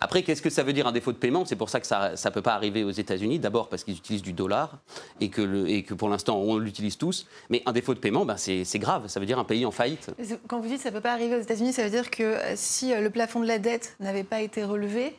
Après, 0.00 0.22
qu'est-ce 0.22 0.42
que 0.42 0.50
ça 0.50 0.62
veut 0.62 0.72
dire 0.72 0.86
un 0.86 0.92
défaut 0.92 1.12
de 1.12 1.18
paiement? 1.18 1.44
C'est 1.44 1.56
pour 1.56 1.70
ça 1.70 1.80
que 1.80 1.86
ça 1.86 2.12
ne 2.12 2.30
peut 2.30 2.42
pas 2.42 2.54
arriver 2.54 2.84
aux 2.84 2.90
États-Unis. 2.90 3.38
D'abord 3.38 3.68
parce 3.68 3.84
qu'ils 3.84 3.96
utilisent 3.96 4.22
du 4.22 4.32
dollar 4.32 4.78
et 5.20 5.28
que, 5.28 5.66
et 5.66 5.82
que 5.82 5.94
pour 5.94 6.08
l'instant, 6.08 6.38
on 6.38 6.58
l'utilise 6.58 6.98
tous. 6.98 7.26
Mais 7.50 7.62
un 7.66 7.72
défaut 7.72 7.94
de 7.94 7.98
paiement, 7.98 8.24
ben, 8.24 8.36
c'est 8.36 8.78
grave. 8.78 9.08
Ça 9.08 9.20
veut 9.20 9.26
dire 9.26 9.38
un 9.38 9.44
pays 9.44 9.64
en 9.64 9.70
faillite. 9.70 10.10
Quand 10.48 10.60
vous 10.60 10.68
dites 10.68 10.78
que 10.78 10.82
ça 10.82 10.90
ne 10.90 10.94
peut 10.94 11.00
pas 11.00 11.12
arriver 11.12 11.36
aux 11.36 11.40
États-Unis, 11.40 11.72
ça 11.72 11.82
veut 11.82 11.90
dire 11.90 12.10
que 12.10 12.36
si 12.54 12.92
euh, 12.92 13.00
le 13.00 13.10
plafond 13.10 13.40
de 13.40 13.46
la 13.46 13.58
dette 13.58 13.96
n'avait 14.00 14.24
pas 14.24 14.40
été 14.40 14.64
relevé, 14.64 15.14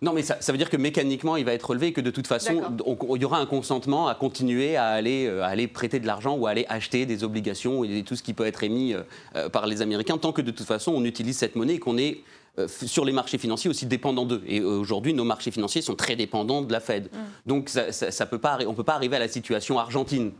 Non, 0.00 0.12
mais 0.12 0.22
ça, 0.22 0.36
ça, 0.40 0.52
veut 0.52 0.58
dire 0.58 0.70
que 0.70 0.76
mécaniquement, 0.76 1.36
il 1.36 1.44
va 1.44 1.52
être 1.52 1.70
relevé 1.70 1.88
et 1.88 1.92
que 1.92 2.00
de 2.00 2.10
toute 2.10 2.26
façon, 2.26 2.62
il 2.86 3.22
y 3.22 3.24
aura 3.24 3.38
un 3.38 3.46
consentement 3.46 4.06
à 4.06 4.14
continuer 4.14 4.76
à 4.76 4.86
aller, 4.86 5.26
euh, 5.26 5.42
à 5.42 5.46
aller 5.46 5.66
prêter 5.66 5.98
de 5.98 6.06
l'argent 6.06 6.36
ou 6.36 6.46
à 6.46 6.50
aller 6.50 6.66
acheter 6.68 7.04
des 7.04 7.24
obligations 7.24 7.82
et 7.82 8.04
tout 8.04 8.14
ce 8.14 8.22
qui 8.22 8.32
peut 8.32 8.46
être 8.46 8.62
émis 8.62 8.94
euh, 8.94 9.02
euh, 9.34 9.48
par 9.48 9.66
les 9.66 9.82
Américains, 9.82 10.16
tant 10.18 10.32
que 10.32 10.42
de 10.42 10.52
toute 10.52 10.66
façon, 10.66 10.92
on 10.94 11.04
utilise 11.04 11.36
cette 11.36 11.56
monnaie 11.56 11.74
et 11.74 11.78
qu'on 11.78 11.98
est 11.98 12.22
sur 12.66 13.04
les 13.04 13.12
marchés 13.12 13.38
financiers 13.38 13.70
aussi 13.70 13.86
dépendant 13.86 14.24
d'eux. 14.24 14.42
Et 14.44 14.60
aujourd'hui, 14.60 15.14
nos 15.14 15.22
marchés 15.22 15.52
financiers 15.52 15.80
sont 15.80 15.94
très 15.94 16.16
dépendants 16.16 16.60
de 16.60 16.72
la 16.72 16.80
Fed. 16.80 17.04
Mm. 17.04 17.16
Donc, 17.46 17.68
ça, 17.68 17.92
ça, 17.92 18.26
peut 18.26 18.40
pas, 18.40 18.58
on 18.66 18.72
ne 18.72 18.76
peut 18.76 18.82
pas 18.82 18.96
arriver 18.96 19.14
à 19.14 19.20
la 19.20 19.28
situation 19.28 19.78
argentine, 19.78 20.32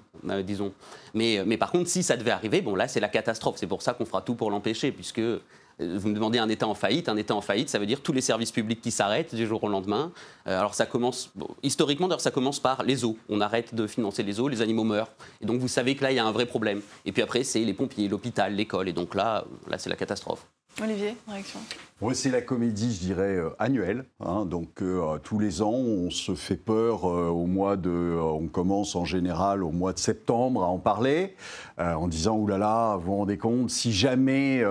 disons. 0.43 0.73
Mais, 1.15 1.45
mais 1.47 1.57
par 1.57 1.71
contre, 1.71 1.89
si 1.89 2.03
ça 2.03 2.17
devait 2.17 2.33
arriver, 2.33 2.61
bon, 2.61 2.75
là, 2.75 2.89
c'est 2.89 2.99
la 2.99 3.07
catastrophe. 3.07 3.55
C'est 3.59 3.69
pour 3.69 3.83
ça 3.83 3.95
qu'on 3.95 4.05
fera 4.05 4.21
tout 4.21 4.35
pour 4.35 4.51
l'empêcher, 4.51 4.91
puisque 4.91 5.21
vous 5.79 6.09
me 6.09 6.15
demandez 6.15 6.39
un 6.39 6.49
État 6.49 6.67
en 6.67 6.75
faillite. 6.75 7.09
Un 7.09 7.17
État 7.17 7.35
en 7.35 7.41
faillite, 7.41 7.69
ça 7.69 7.79
veut 7.79 7.87
dire 7.87 8.01
tous 8.01 8.13
les 8.13 8.21
services 8.21 8.53
publics 8.53 8.81
qui 8.81 8.91
s'arrêtent 8.91 9.35
du 9.35 9.47
jour 9.47 9.63
au 9.63 9.69
lendemain. 9.69 10.13
Euh, 10.47 10.59
alors 10.59 10.75
ça 10.75 10.87
commence, 10.87 11.33
historiquement 11.63 12.09
d'ailleurs, 12.09 12.21
ça 12.21 12.31
commence 12.31 12.61
par 12.61 12.83
les 12.83 13.05
eaux. 13.05 13.17
On 13.29 13.41
arrête 13.41 13.75
de 13.75 13.87
financer 13.87 14.23
les 14.23 14.41
eaux, 14.41 14.49
les 14.49 14.63
animaux 14.63 14.85
meurent. 14.85 15.11
Et 15.41 15.47
donc 15.47 15.61
vous 15.61 15.69
savez 15.69 15.95
que 15.95 16.05
là, 16.05 16.13
il 16.13 16.17
y 16.17 16.21
a 16.21 16.27
un 16.27 16.33
vrai 16.33 16.47
problème. 16.47 16.81
Et 17.05 17.13
puis 17.13 17.23
après, 17.23 17.45
c'est 17.45 17.61
les 17.61 17.75
pompiers, 17.75 18.09
l'hôpital, 18.09 18.55
l'école. 18.55 18.89
Et 18.89 18.93
donc 18.93 19.15
là, 19.15 19.45
là 19.69 19.79
c'est 19.79 19.91
la 19.91 19.97
catastrophe. 19.97 20.47
Olivier, 20.81 21.17
réaction 21.27 21.59
C'est 22.15 22.31
la 22.31 22.41
comédie, 22.41 22.95
je 22.95 23.01
dirais, 23.01 23.37
euh, 23.37 23.51
annuelle. 23.59 24.05
Hein. 24.21 24.45
donc 24.45 24.81
euh, 24.81 25.19
tous 25.19 25.41
les 25.41 25.61
ans, 25.61 25.73
on 25.73 26.09
se 26.11 26.37
fait 26.37 26.57
peur 26.57 27.05
euh, 27.05 27.27
au 27.27 27.47
mois 27.47 27.77
de. 27.77 28.17
on 28.21 28.47
commence 28.47 28.95
en 28.95 29.05
général 29.05 29.65
au 29.65 29.73
mois 29.73 29.93
de 29.93 29.99
septembre 29.99 30.63
à 30.63 30.69
en 30.69 30.79
parler, 30.79 31.35
en 31.79 32.07
disant 32.07 32.37
oulala, 32.37 32.59
là 32.59 32.93
là, 32.93 32.97
vous 32.97 33.07
vous 33.07 33.17
rendez 33.17 33.39
compte, 33.39 33.71
si 33.71 33.93
jamais 33.93 34.65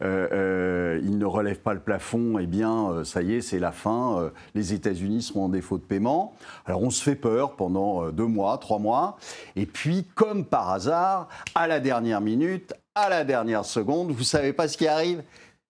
il 0.00 1.18
ne 1.18 1.24
relève 1.24 1.60
pas 1.60 1.74
le 1.74 1.80
plafond, 1.80 2.38
eh 2.38 2.46
bien, 2.46 3.04
ça 3.04 3.22
y 3.22 3.34
est, 3.34 3.40
c'est 3.40 3.58
la 3.60 3.72
fin. 3.72 4.30
les 4.54 4.72
États-Unis 4.72 5.22
seront 5.22 5.44
en 5.44 5.48
défaut 5.48 5.78
de 5.78 5.82
paiement. 5.82 6.34
Alors 6.66 6.82
on 6.82 6.90
se 6.90 7.02
fait 7.02 7.16
peur 7.16 7.54
pendant 7.54 8.10
deux 8.10 8.26
mois, 8.26 8.58
trois 8.58 8.78
mois. 8.78 9.16
Et 9.54 9.66
puis, 9.66 10.06
comme 10.14 10.44
par 10.44 10.70
hasard, 10.70 11.28
à 11.54 11.66
la 11.66 11.80
dernière 11.80 12.20
minute, 12.20 12.74
à 12.94 13.08
la 13.08 13.24
dernière 13.24 13.64
seconde, 13.64 14.10
vous 14.10 14.24
savez 14.24 14.52
pas 14.52 14.68
ce 14.68 14.76
qui 14.76 14.86
arrive 14.86 15.22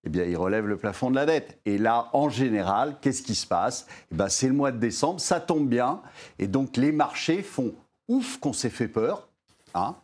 eh 0.04 0.08
bien, 0.08 0.24
il 0.24 0.36
relève 0.36 0.66
le 0.66 0.76
plafond 0.76 1.10
de 1.10 1.14
la 1.14 1.26
dette. 1.26 1.58
Et 1.64 1.78
là, 1.78 2.08
en 2.12 2.28
général, 2.28 2.96
qu'est-ce 3.00 3.22
qui 3.22 3.34
se 3.34 3.46
passe? 3.46 3.86
Eh 4.10 4.16
ben, 4.16 4.28
C'est 4.28 4.48
le 4.48 4.54
mois 4.54 4.72
de 4.72 4.78
décembre, 4.78 5.20
ça 5.20 5.40
tombe 5.40 5.68
bien. 5.68 6.00
Et 6.38 6.48
donc, 6.48 6.76
les 6.76 6.92
marchés 6.92 7.42
font 7.42 7.72
ouf 8.08 8.38
qu'on 8.38 8.52
s'est 8.52 8.70
fait 8.70 8.88
peur. 8.88 9.28
Hein 9.74 9.94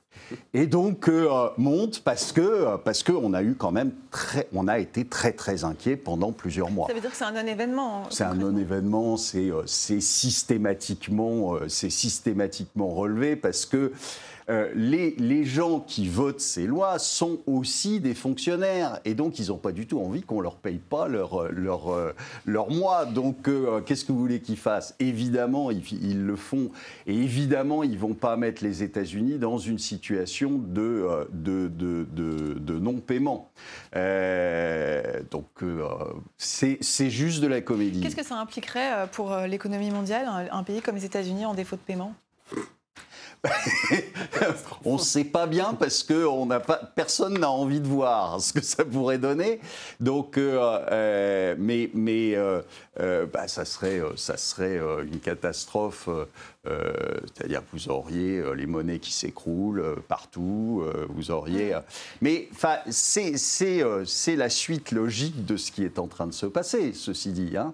et 0.54 0.66
donc 0.66 1.08
euh, 1.08 1.48
monte 1.56 2.00
parce 2.00 2.32
que 2.32 2.40
euh, 2.40 2.76
parce 2.76 3.02
que 3.02 3.12
on 3.12 3.34
a 3.34 3.42
eu 3.42 3.54
quand 3.54 3.70
même 3.70 3.92
très, 4.10 4.48
on 4.52 4.68
a 4.68 4.78
été 4.78 5.04
très 5.04 5.32
très 5.32 5.64
inquiet 5.64 5.96
pendant 5.96 6.32
plusieurs 6.32 6.70
mois. 6.70 6.88
Ça 6.88 6.94
veut 6.94 7.00
dire 7.00 7.10
que 7.10 7.16
c'est 7.16 7.24
un 7.24 7.32
non-événement. 7.32 8.04
C'est 8.10 8.24
un 8.24 8.34
non-événement, 8.34 9.16
c'est 9.16 9.50
euh, 9.50 9.62
c'est 9.66 10.00
systématiquement 10.00 11.56
c'est 11.68 11.90
systématiquement 11.90 12.88
relevé 12.88 13.36
parce 13.36 13.66
que 13.66 13.92
euh, 14.50 14.70
les, 14.74 15.44
gens 15.44 15.80
qui 15.80 16.08
votent 16.08 16.40
ces 16.40 16.66
lois 16.66 16.98
sont 16.98 17.38
aussi 17.46 18.00
des 18.00 18.14
fonctionnaires 18.14 18.98
et 19.04 19.14
donc 19.14 19.38
ils 19.38 19.48
n'ont 19.48 19.58
pas 19.58 19.72
du 19.72 19.86
tout 19.86 20.00
envie 20.00 20.22
qu'on 20.22 20.40
leur 20.40 20.56
paye 20.56 20.78
pas 20.78 21.06
leur, 21.06 21.52
leur, 21.52 21.92
euh, 21.92 22.14
leur 22.46 22.70
mois. 22.70 23.04
Donc 23.04 23.46
euh, 23.46 23.80
qu'est-ce 23.80 24.04
que 24.04 24.12
vous 24.12 24.18
voulez 24.18 24.40
qu'ils 24.40 24.56
fassent? 24.56 24.94
Évidemment, 25.00 25.70
ils, 25.70 26.24
le 26.24 26.36
font 26.36 26.70
et 27.06 27.14
évidemment, 27.14 27.82
ils 27.82 27.98
vont 27.98 28.14
pas 28.14 28.36
mettre 28.36 28.64
les 28.64 28.82
États-Unis 28.82 29.38
dans 29.38 29.58
une 29.58 29.78
situation 29.78 30.52
de, 30.58 31.28
de, 31.32 31.68
de, 31.68 32.78
non-paiement. 32.78 33.50
donc 35.30 35.46
c'est 36.38 37.10
juste 37.10 37.40
de 37.42 37.46
la 37.46 37.60
comédie. 37.60 38.00
Qu'est-ce 38.00 38.16
que 38.16 38.24
ça 38.24 38.36
impliquerait 38.36 39.08
pour 39.12 39.36
l'économie 39.36 39.90
mondiale, 39.90 40.26
un 40.50 40.62
pays 40.62 40.80
comme 40.80 40.96
les 40.96 41.04
États-Unis 41.04 41.44
en 41.44 41.54
défaut 41.54 41.76
de 41.76 41.82
paiement? 41.82 42.14
on 44.84 44.94
ne 44.94 44.98
sait 45.00 45.24
pas 45.24 45.46
bien 45.46 45.74
parce 45.74 46.02
que 46.02 46.26
on 46.26 46.46
n'a 46.46 46.60
pas, 46.60 46.80
personne 46.94 47.38
n'a 47.38 47.50
envie 47.50 47.80
de 47.80 47.86
voir 47.86 48.40
ce 48.40 48.52
que 48.52 48.62
ça 48.62 48.84
pourrait 48.84 49.18
donner. 49.18 49.60
Donc, 50.00 50.38
euh, 50.38 50.78
euh, 50.90 51.54
mais, 51.58 51.90
mais 51.94 52.34
euh, 52.36 52.62
bah, 53.32 53.48
ça 53.48 53.64
serait, 53.64 54.00
ça 54.16 54.36
serait 54.36 54.80
une 55.04 55.20
catastrophe 55.20 56.08
c'est-à-dire 57.34 57.60
que 57.60 57.68
vous 57.72 57.88
auriez 57.88 58.42
les 58.54 58.66
monnaies 58.66 58.98
qui 58.98 59.12
s'écroulent 59.12 59.96
partout, 60.06 60.84
vous 61.08 61.30
auriez... 61.30 61.74
Mais 62.20 62.50
c'est 62.90 64.36
la 64.36 64.50
suite 64.50 64.92
logique 64.92 65.46
de 65.46 65.56
ce 65.56 65.72
qui 65.72 65.82
est 65.82 65.98
en 65.98 66.08
train 66.08 66.26
de 66.26 66.34
se 66.34 66.44
passer, 66.44 66.92
ceci 66.92 67.32
dit. 67.32 67.56
Hein. 67.56 67.72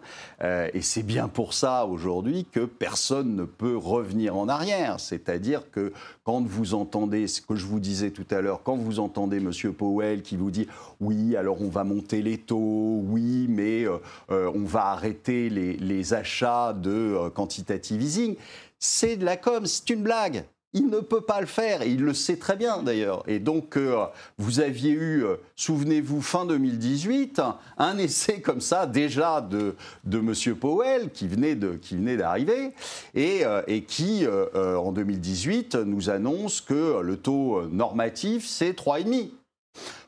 et 0.73 0.80
c'est 0.80 1.02
bien 1.02 1.26
pour 1.26 1.54
ça 1.54 1.87
aujourd'hui 1.87 2.47
que 2.52 2.61
personne 2.61 3.35
ne 3.35 3.44
peut 3.44 3.76
revenir 3.76 4.37
en 4.37 4.49
arrière. 4.49 5.00
C'est-à-dire 5.00 5.62
que 5.73 5.92
quand 6.25 6.47
vous 6.47 6.75
entendez 6.75 7.28
ce 7.28 7.40
que 7.40 7.54
je 7.54 7.66
vous 7.66 7.81
disais 7.81 8.11
tout 8.11 8.26
à 8.31 8.40
l'heure, 8.40 8.62
quand 8.62 8.76
vous 8.76 8.99
entendez 8.99 9.37
M. 9.37 9.52
Powell 9.73 10.23
qui 10.23 10.37
vous 10.37 10.50
dit 10.50 10.66
oui, 11.00 11.37
alors 11.37 11.61
on 11.61 11.69
va 11.69 11.85
monter 11.85 12.23
les 12.23 12.38
taux, 12.38 13.02
oui, 13.04 13.47
mais 13.49 13.85
on 14.31 14.64
va 14.64 14.87
arrêter 14.87 15.50
les, 15.50 15.76
les 15.76 16.14
achats 16.14 16.73
de 16.73 17.28
quantitative 17.35 18.02
easing, 18.02 18.37
c'est 18.78 19.16
de 19.16 19.25
la 19.25 19.37
com, 19.37 19.66
c'est 19.66 19.90
une 19.90 20.02
blague. 20.02 20.45
Il 20.75 20.88
ne 20.88 20.99
peut 20.99 21.21
pas 21.21 21.40
le 21.40 21.47
faire 21.47 21.83
et 21.83 21.88
il 21.88 22.02
le 22.02 22.12
sait 22.14 22.37
très 22.37 22.57
bien 22.57 22.83
d'ailleurs. 22.83 23.23
Et 23.28 23.38
donc, 23.38 23.76
euh, 23.76 24.04
vous 24.38 24.59
aviez 24.59 24.90
eu, 24.90 25.25
euh, 25.25 25.37
souvenez-vous, 25.54 26.21
fin 26.21 26.47
2018, 26.47 27.40
un 27.78 27.97
essai 27.97 28.40
comme 28.40 28.61
ça 28.61 28.87
déjà 28.87 29.40
de, 29.40 29.76
de 30.02 30.19
M. 30.19 30.57
Powell 30.57 31.11
qui 31.11 31.28
venait 31.28 31.54
d'arriver 31.54 32.73
et, 33.14 33.47
euh, 33.47 33.62
et, 33.69 33.85
qui, 33.85 34.26
en 34.26 34.90
2018, 34.90 35.76
nous 35.76 36.11
annonce 36.11 36.61
que 36.61 37.00
le 37.00 37.16
taux 37.16 37.62
normatif, 37.71 38.45
c'est 38.47 38.73
3,5. 38.73 39.31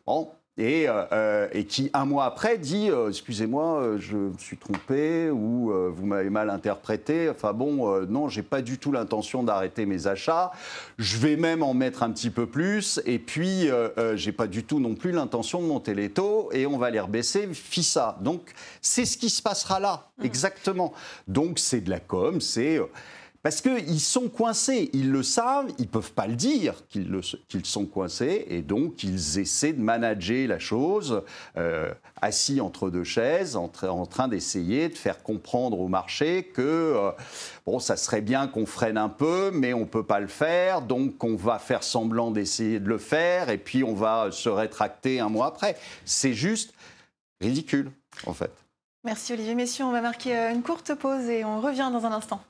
Bon, 0.04 0.28
euh, 0.58 1.04
euh, 1.12 1.48
et, 1.52 1.64
qui, 1.64 1.90
un 1.92 2.06
mois 2.06 2.24
après, 2.24 2.56
dit 2.56 2.88
euh, 2.90 3.10
Excusez-moi, 3.10 3.96
je 3.98 4.16
me 4.16 4.38
suis 4.38 4.56
trompé 4.56 5.30
ou 5.30 5.72
vous 5.94 6.06
m'avez 6.06 6.30
mal 6.30 6.50
interprété. 6.50 7.28
Enfin 7.28 7.52
bon, 7.52 8.06
non, 8.06 8.28
j'ai 8.28 8.42
pas 8.42 8.62
du 8.62 8.78
tout 8.78 8.92
l'intention 8.92 9.42
d'arrêter 9.42 9.86
mes 9.86 10.06
achats. 10.06 10.52
Je 10.98 11.18
vais 11.18 11.36
même 11.36 11.62
en 11.62 11.74
mettre 11.74 12.02
un 12.02 12.10
petit 12.10 12.30
peu 12.30 12.46
plus. 12.46 13.00
Et 13.04 13.18
puis, 13.18 13.68
j'ai 14.14 14.32
pas 14.32 14.46
du 14.46 14.64
tout 14.64 14.80
non 14.80 14.94
plus 14.94 15.12
l'intention 15.12 15.60
de 15.60 15.66
monter 15.66 15.94
les 15.94 16.10
taux 16.10 16.50
et 16.52 16.66
on 16.66 16.78
va 16.78 16.90
les 16.90 17.00
rebaisser. 17.00 17.48
FISA. 17.52 18.16
Donc, 18.20 18.52
c'est 18.80 19.04
ce 19.04 19.18
qui 19.18 19.30
se 19.30 19.42
passera 19.42 19.80
là, 19.80 20.08
mmh. 20.18 20.24
exactement. 20.24 20.92
Donc, 21.28 21.58
c'est 21.58 21.80
de 21.80 21.90
la 21.90 22.00
com, 22.00 22.40
c'est. 22.40 22.80
Parce 23.46 23.60
qu'ils 23.60 24.00
sont 24.00 24.28
coincés, 24.28 24.90
ils 24.92 25.12
le 25.12 25.22
savent, 25.22 25.70
ils 25.78 25.82
ne 25.82 25.88
peuvent 25.88 26.10
pas 26.10 26.26
le 26.26 26.34
dire 26.34 26.74
qu'ils 26.88 27.64
sont 27.64 27.86
coincés, 27.86 28.44
et 28.48 28.60
donc 28.60 29.04
ils 29.04 29.38
essaient 29.38 29.72
de 29.72 29.80
manager 29.80 30.48
la 30.48 30.58
chose, 30.58 31.22
euh, 31.56 31.94
assis 32.20 32.60
entre 32.60 32.90
deux 32.90 33.04
chaises, 33.04 33.54
en, 33.54 33.68
train 33.68 34.26
d'essayer 34.26 34.88
de 34.88 34.96
faire 34.96 35.22
comprendre 35.22 35.78
au 35.78 35.86
marché 35.86 36.42
que, 36.42 36.60
euh, 36.60 37.12
bon, 37.66 37.78
ça 37.78 37.96
serait 37.96 38.20
bien 38.20 38.48
qu'on 38.48 38.66
freine 38.66 38.98
un 38.98 39.08
peu, 39.08 39.52
mais 39.54 39.72
on 39.74 39.82
ne 39.82 39.84
peut 39.84 40.02
pas 40.02 40.18
le 40.18 40.26
faire, 40.26 40.82
donc 40.82 41.22
on 41.22 41.36
va 41.36 41.60
faire 41.60 41.84
semblant 41.84 42.32
d'essayer 42.32 42.80
de 42.80 42.88
le 42.88 42.98
faire, 42.98 43.48
et 43.48 43.58
puis 43.58 43.84
on 43.84 43.94
va 43.94 44.32
se 44.32 44.48
rétracter 44.48 45.20
un 45.20 45.28
mois 45.28 45.46
après. 45.46 45.76
C'est 46.04 46.34
juste 46.34 46.74
ridicule, 47.40 47.92
en 48.26 48.32
fait. 48.32 48.50
Merci 49.04 49.34
Olivier 49.34 49.54
Messieurs, 49.54 49.84
on 49.84 49.92
va 49.92 50.00
marquer 50.00 50.36
euh, 50.36 50.52
une 50.52 50.64
courte 50.64 50.96
pause 50.96 51.28
et 51.28 51.44
on 51.44 51.60
revient 51.60 51.90
dans 51.92 52.06
un 52.06 52.10
instant. 52.12 52.40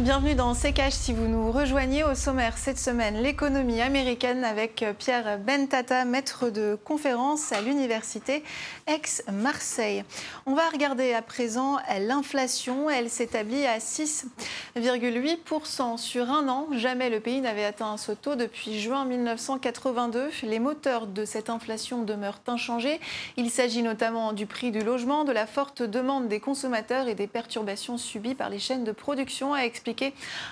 Bienvenue 0.00 0.36
dans 0.36 0.54
CKH 0.54 0.92
si 0.92 1.12
vous 1.12 1.26
nous 1.26 1.50
rejoignez 1.50 2.04
au 2.04 2.14
sommaire 2.14 2.56
cette 2.56 2.78
semaine, 2.78 3.20
l'économie 3.20 3.80
américaine 3.80 4.44
avec 4.44 4.84
Pierre 4.96 5.40
Bentata, 5.40 6.04
maître 6.04 6.50
de 6.50 6.78
conférence 6.84 7.50
à 7.50 7.60
l'université 7.60 8.44
Aix-Marseille. 8.86 10.04
On 10.46 10.54
va 10.54 10.68
regarder 10.68 11.14
à 11.14 11.22
présent 11.22 11.78
l'inflation. 11.98 12.88
Elle 12.88 13.10
s'établit 13.10 13.66
à 13.66 13.78
6,8% 13.78 15.96
sur 15.96 16.30
un 16.30 16.48
an. 16.48 16.68
Jamais 16.74 17.10
le 17.10 17.18
pays 17.18 17.40
n'avait 17.40 17.64
atteint 17.64 17.96
ce 17.96 18.12
taux 18.12 18.36
depuis 18.36 18.78
juin 18.78 19.04
1982. 19.04 20.30
Les 20.44 20.60
moteurs 20.60 21.08
de 21.08 21.24
cette 21.24 21.50
inflation 21.50 22.04
demeurent 22.04 22.42
inchangés. 22.46 23.00
Il 23.36 23.50
s'agit 23.50 23.82
notamment 23.82 24.32
du 24.32 24.46
prix 24.46 24.70
du 24.70 24.78
logement, 24.78 25.24
de 25.24 25.32
la 25.32 25.48
forte 25.48 25.82
demande 25.82 26.28
des 26.28 26.38
consommateurs 26.38 27.08
et 27.08 27.16
des 27.16 27.26
perturbations 27.26 27.98
subies 27.98 28.36
par 28.36 28.48
les 28.48 28.60
chaînes 28.60 28.84
de 28.84 28.92
production, 28.92 29.56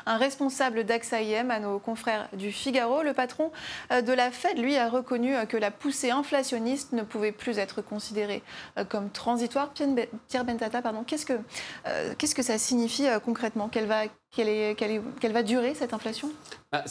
un 0.06 0.16
responsable 0.16 0.84
d'AXA 0.84 1.22
IM 1.22 1.50
à 1.50 1.58
nos 1.58 1.78
confrères 1.78 2.28
du 2.32 2.52
Figaro. 2.52 3.02
Le 3.02 3.12
patron 3.12 3.50
euh, 3.92 4.02
de 4.02 4.12
la 4.12 4.30
Fed, 4.30 4.58
lui, 4.58 4.76
a 4.76 4.88
reconnu 4.88 5.34
euh, 5.34 5.44
que 5.44 5.56
la 5.56 5.70
poussée 5.70 6.10
inflationniste 6.10 6.92
ne 6.92 7.02
pouvait 7.02 7.32
plus 7.32 7.58
être 7.58 7.82
considérée 7.82 8.42
euh, 8.78 8.84
comme 8.84 9.10
transitoire. 9.10 9.72
Pierre 10.28 10.44
Bentata, 10.44 10.82
pardon, 10.82 11.04
qu'est-ce 11.04 11.26
que, 11.26 11.38
qu'est-ce 12.18 12.34
que 12.34 12.42
ça 12.42 12.58
signifie 12.58 13.06
concrètement? 13.24 13.68
Quelle 13.68 13.86
va 13.86 14.04
qu'elle 14.34 15.32
va 15.32 15.42
durer 15.42 15.74
cette 15.74 15.94
inflation? 15.94 16.30
Ah, 16.72 16.84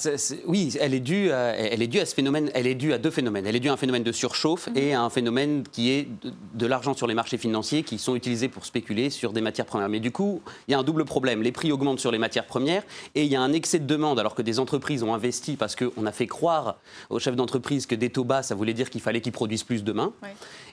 oui, 0.47 0.75
elle 0.79 0.93
est, 0.93 0.99
due 0.99 1.31
à, 1.31 1.53
elle 1.53 1.81
est 1.81 1.87
due 1.87 1.99
à 1.99 2.05
ce 2.05 2.15
phénomène. 2.15 2.49
Elle 2.53 2.65
est 2.65 2.75
due 2.75 2.93
à 2.93 2.97
deux 2.97 3.11
phénomènes. 3.11 3.45
Elle 3.45 3.55
est 3.55 3.59
due 3.59 3.69
à 3.69 3.73
un 3.73 3.77
phénomène 3.77 4.03
de 4.03 4.11
surchauffe 4.11 4.67
mhm. 4.67 4.77
et 4.77 4.93
à 4.93 5.01
un 5.01 5.09
phénomène 5.09 5.63
qui 5.69 5.91
est 5.91 6.07
de, 6.53 6.65
l'argent 6.65 6.95
sur 6.95 7.07
les 7.07 7.13
marchés 7.13 7.37
financiers 7.37 7.83
qui 7.83 7.99
sont 7.99 8.15
utilisés 8.15 8.47
pour 8.47 8.65
spéculer 8.65 9.09
sur 9.09 9.33
des 9.33 9.41
matières 9.41 9.65
premières. 9.65 9.89
Mais 9.89 9.99
du 9.99 10.11
coup, 10.11 10.41
il 10.67 10.71
y 10.71 10.73
a 10.73 10.79
un 10.79 10.83
double 10.83 11.05
problème. 11.05 11.41
Les 11.41 11.51
prix 11.51 11.71
augmentent 11.71 11.99
sur 11.99 12.11
les 12.11 12.17
matières 12.17 12.47
premières 12.47 12.83
et 13.13 13.23
il 13.23 13.31
y 13.31 13.35
a 13.35 13.41
un 13.41 13.53
excès 13.53 13.79
de 13.79 13.85
demande 13.85 14.17
alors 14.19 14.33
que 14.33 14.41
des 14.41 14.59
entreprises 14.59 15.03
ont 15.03 15.13
investi 15.13 15.55
parce 15.55 15.75
qu'on 15.75 16.05
a 16.05 16.11
fait 16.11 16.27
croire 16.27 16.77
aux 17.09 17.19
chefs 17.19 17.35
d'entreprise 17.35 17.85
que 17.85 17.95
des 17.95 18.09
taux 18.09 18.23
bas, 18.23 18.43
ça 18.43 18.55
voulait 18.55 18.73
dire 18.73 18.89
qu'il 18.89 19.01
fallait 19.01 19.21
qu'ils 19.21 19.33
produisent 19.33 19.63
plus 19.63 19.83
demain. 19.83 20.13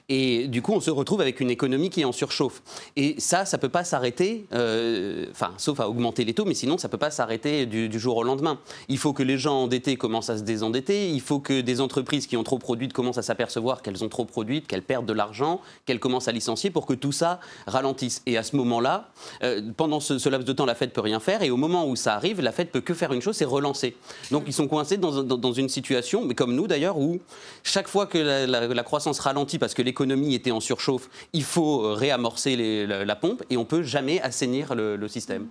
Et 0.09 0.47
du 0.47 0.61
coup, 0.61 0.73
on 0.73 0.81
se 0.81 0.91
retrouve 0.91 1.21
avec 1.21 1.39
une 1.39 1.49
économie 1.49 1.89
qui 1.89 2.01
est 2.01 2.05
en 2.05 2.11
surchauffe. 2.11 2.61
Et 2.95 3.15
ça, 3.19 3.45
ça 3.45 3.57
ne 3.57 3.61
peut 3.61 3.69
pas 3.69 3.83
s'arrêter, 3.83 4.45
euh, 4.53 5.27
enfin, 5.31 5.53
sauf 5.57 5.79
à 5.79 5.87
augmenter 5.87 6.25
les 6.25 6.33
taux, 6.33 6.45
mais 6.45 6.52
sinon, 6.53 6.77
ça 6.77 6.87
ne 6.87 6.91
peut 6.91 6.97
pas 6.97 7.11
s'arrêter 7.11 7.65
du, 7.65 7.99
jour 7.99 8.17
au 8.17 8.23
lendemain. 8.23 8.59
Il 8.89 8.97
faut 8.97 9.13
que 9.13 9.23
les 9.23 9.37
gens 9.37 9.63
endettés 9.63 9.95
commencent 9.95 10.29
à 10.29 10.37
se 10.37 10.43
désendetter, 10.43 11.09
il 11.09 11.21
faut 11.21 11.39
que 11.39 11.61
des 11.61 11.81
entreprises 11.81 12.27
qui 12.27 12.37
ont 12.37 12.43
trop 12.43 12.57
produit 12.57 12.87
commencent 12.89 13.17
à 13.17 13.21
s'apercevoir 13.21 13.81
qu'elles 13.81 14.03
ont 14.03 14.09
trop 14.09 14.25
produit, 14.25 14.61
qu'elles 14.61 14.81
perdent 14.81 15.05
de 15.05 15.13
l'argent, 15.13 15.61
qu'elles 15.85 15.99
commencent 15.99 16.27
à 16.27 16.31
licencier 16.31 16.69
pour 16.69 16.85
que 16.85 16.93
tout 16.93 17.11
ça 17.11 17.39
ralentisse. 17.67 18.21
Et 18.25 18.37
à 18.37 18.43
ce 18.43 18.55
moment-là, 18.55 19.09
euh, 19.43 19.61
pendant 19.75 19.99
ce, 19.99 20.29
laps 20.29 20.45
de 20.45 20.53
temps, 20.53 20.65
la 20.65 20.75
Fed 20.75 20.91
peut 20.91 21.01
rien 21.01 21.19
faire, 21.19 21.43
et 21.43 21.51
au 21.51 21.57
moment 21.57 21.87
où 21.87 21.95
ça 21.95 22.15
arrive, 22.15 22.41
la 22.41 22.51
Fed 22.51 22.69
peut 22.69 22.81
que 22.81 22.93
faire 22.93 23.13
une 23.13 23.21
chose, 23.21 23.35
c'est 23.35 23.45
relancer. 23.45 23.95
Donc 24.31 24.43
ils 24.47 24.53
sont 24.53 24.67
coincés 24.67 24.97
dans, 24.97 25.53
une 25.53 25.69
situation, 25.69 26.25
mais 26.25 26.33
comme 26.35 26.55
nous 26.55 26.67
d'ailleurs, 26.67 26.97
où 26.97 27.19
chaque 27.63 27.87
fois 27.87 28.05
que 28.07 28.17
la, 28.17 28.83
croissance 28.83 29.19
ralentit 29.19 29.59
parce 29.59 29.73
que 29.73 29.81
l'économie 29.81 30.35
était 30.35 30.51
en 30.51 30.59
surchauffe, 30.59 31.09
il 31.31 31.43
faut 31.43 31.85
euh, 31.85 31.93
réamorcer 31.93 32.85
la, 32.85 33.15
pompe, 33.15 33.43
et 33.49 33.57
on 33.57 33.65
peut 33.65 33.83
jamais 33.83 34.19
assainir 34.21 34.75
le 34.75 35.07
système. 35.07 35.47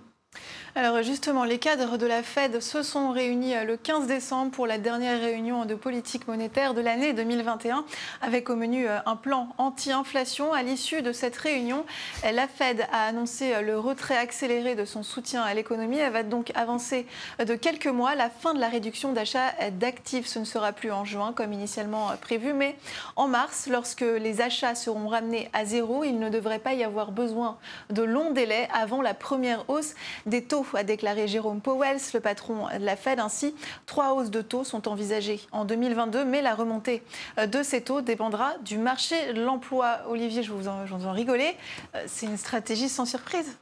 Alors 0.75 1.03
justement, 1.03 1.43
les 1.43 1.59
cadres 1.59 1.97
de 1.97 2.07
la 2.07 2.23
Fed 2.23 2.59
se 2.59 2.81
sont 2.81 3.11
réunis 3.11 3.55
euh, 3.55 3.63
le 3.63 3.77
15 3.77 4.07
décembre 4.07 4.49
pour 4.49 4.65
la 4.65 4.79
dernière 4.79 5.21
réunion 5.21 5.65
de 5.65 5.75
politique 5.75 6.27
monétaire 6.27 6.73
de 6.73 6.81
l'année 6.81 7.13
2021 7.13 7.85
avec 8.23 8.49
au 8.49 8.55
menu 8.55 8.87
euh, 8.87 8.97
un 9.05 9.15
plan 9.15 9.49
anti-inflation. 9.59 10.51
À 10.51 10.63
l'issue 10.63 11.03
de 11.03 11.11
cette 11.11 11.37
réunion, 11.37 11.85
la 12.23 12.47
Fed 12.47 12.87
a 12.91 13.05
annoncé 13.05 13.53
euh, 13.53 13.61
le 13.61 13.77
retrait 13.77 14.17
accéléré 14.17 14.73
de 14.73 14.83
son 14.83 15.03
soutien 15.03 15.43
à 15.43 15.53
l'économie. 15.53 15.99
Elle 15.99 16.11
va 16.11 16.23
donc 16.23 16.51
avancer 16.55 17.05
de 17.37 17.53
quelques 17.53 17.85
mois 17.85 18.15
la 18.15 18.31
fin 18.31 18.55
de 18.55 18.59
la 18.59 18.67
réduction 18.67 19.13
d'achat 19.13 19.53
d'actifs. 19.73 20.25
Ce 20.25 20.39
ne 20.39 20.45
sera 20.45 20.71
plus 20.71 20.91
en 20.91 21.05
juin 21.05 21.33
comme 21.33 21.53
initialement 21.53 22.07
prévu, 22.19 22.51
mais 22.51 22.75
en 23.15 23.27
mars, 23.27 23.67
lorsque 23.69 24.01
les 24.01 24.41
achats 24.41 24.73
seront 24.73 25.07
ramenés 25.07 25.51
à 25.53 25.65
zéro, 25.65 26.03
il 26.03 26.17
ne 26.17 26.29
devrait 26.29 26.57
pas 26.57 26.73
y 26.73 26.83
avoir 26.83 27.11
besoin 27.11 27.59
de 27.91 28.01
longs 28.01 28.31
délais 28.31 28.67
avant 28.73 29.03
la 29.03 29.13
première 29.13 29.69
hausse 29.69 29.93
des 30.25 30.43
taux 30.43 30.62
a 30.73 30.83
déclaré 30.83 31.27
Jérôme 31.27 31.61
Powell, 31.61 31.97
le 32.13 32.19
patron 32.19 32.67
de 32.67 32.83
la 32.83 32.95
Fed. 32.95 33.19
Ainsi, 33.19 33.55
trois 33.85 34.13
hausses 34.13 34.31
de 34.31 34.41
taux 34.41 34.63
sont 34.63 34.87
envisagées 34.87 35.39
en 35.51 35.65
2022, 35.65 36.25
mais 36.25 36.41
la 36.41 36.55
remontée 36.55 37.03
de 37.37 37.63
ces 37.63 37.81
taux 37.81 38.01
dépendra 38.01 38.57
du 38.63 38.77
marché 38.77 39.33
de 39.33 39.41
l'emploi. 39.41 39.99
Olivier, 40.07 40.43
je 40.43 40.51
vous 40.51 40.67
en, 40.67 41.11
rigoler, 41.11 41.55
euh, 41.95 42.03
c'est 42.07 42.25
une 42.25 42.37
stratégie 42.37 42.89
sans 42.89 43.05
surprise. 43.05 43.57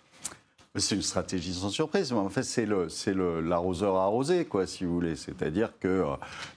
C'est 0.77 0.96
une 0.96 1.01
stratégie 1.01 1.53
sans 1.53 1.70
surprise, 1.70 2.13
en 2.13 2.29
fait, 2.29 2.43
c'est 2.43 2.65
l'arroseur 2.65 3.98
arrosé, 3.98 4.46
quoi, 4.46 4.65
si 4.65 4.86
vous 4.86 4.93
voulez. 4.93 5.17
C'est-à-dire 5.17 5.74
que, 5.81 6.05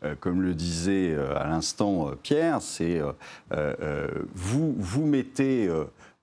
euh, 0.04 0.14
comme 0.20 0.40
le 0.40 0.54
disait 0.54 1.10
euh, 1.10 1.36
à 1.36 1.48
l'instant 1.48 2.12
Pierre, 2.22 2.62
c'est 2.62 3.00
vous, 4.34 4.74
vous 4.78 5.04
mettez 5.04 5.68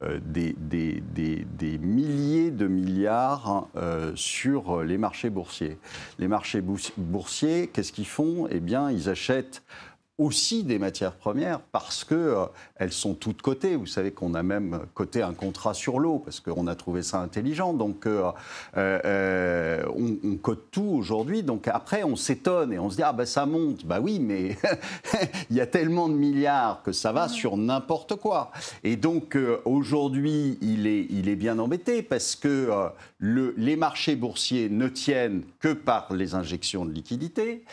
euh, 0.04 0.20
des, 0.24 0.56
des, 0.58 1.78
milliers 1.78 2.52
de 2.52 2.68
milliards 2.68 3.68
euh, 3.76 4.12
sur 4.16 4.84
les 4.84 4.98
marchés 4.98 5.30
boursiers. 5.30 5.78
Les 6.20 6.28
marchés 6.28 6.62
boursiers, 6.62 7.68
qu'est-ce 7.68 7.92
qu'ils 7.92 8.08
font? 8.08 8.48
Eh 8.50 8.60
bien, 8.60 8.90
ils 8.90 9.10
achètent 9.10 9.64
aussi 10.18 10.64
des 10.64 10.78
matières 10.78 11.16
premières 11.16 11.60
parce 11.60 12.04
que 12.04 12.16
euh, 12.16 12.46
elles 12.76 12.92
sont 12.92 13.16
toutes 13.16 13.42
cotées. 13.42 13.76
Vous 13.76 13.88
savez 13.88 14.12
qu'on 14.12 14.34
a 14.34 14.44
même 14.44 14.82
coté 14.94 15.22
un 15.24 15.34
contrat 15.34 15.74
sur 15.74 16.00
l'eau 16.00 16.20
parce 16.20 16.40
qu'on 16.40 16.68
a 16.68 16.76
trouvé 16.76 17.02
ça 17.02 17.20
intelligent. 17.20 17.74
Donc 17.74 18.06
euh, 18.06 18.32
euh, 18.78 19.84
on, 19.96 20.36
cote 20.38 20.68
tout 20.72 20.84
aujourd'hui. 20.84 21.44
Donc 21.44 21.68
après 21.68 22.04
on 22.04 22.16
s'étonne 22.16 22.72
et 22.74 22.80
on 22.80 22.90
se 22.90 22.98
dit 22.98 23.04
ah 23.04 23.14
ben 23.14 23.26
ça 23.26 23.46
monte. 23.46 23.86
Bah 23.86 24.00
oui, 24.00 24.20
mais 24.20 24.58
il 25.50 25.56
y 25.56 25.62
a 25.62 25.68
tellement 25.68 26.08
de 26.08 26.14
milliards 26.14 26.84
que 26.84 26.92
ça 26.92 27.12
va 27.12 27.28
sur 27.28 27.58
n'importe 27.58 28.16
quoi. 28.16 28.52
Et 28.84 28.98
donc 28.98 29.38
aujourd'hui 29.66 30.58
il 30.62 30.88
est 30.88 31.08
il 31.10 31.30
est 31.30 31.36
bien 31.36 31.58
embêté 31.58 32.04
parce 32.04 32.36
que 32.36 32.70
le, 33.18 33.54
les 33.58 33.76
marchés 33.76 34.16
boursiers 34.16 34.70
ne 34.70 34.88
tiennent 34.88 35.44
que 35.60 35.74
par 35.74 36.14
les 36.14 36.36
injections 36.36 36.86
de 36.86 36.92
liquidités, 36.92 37.66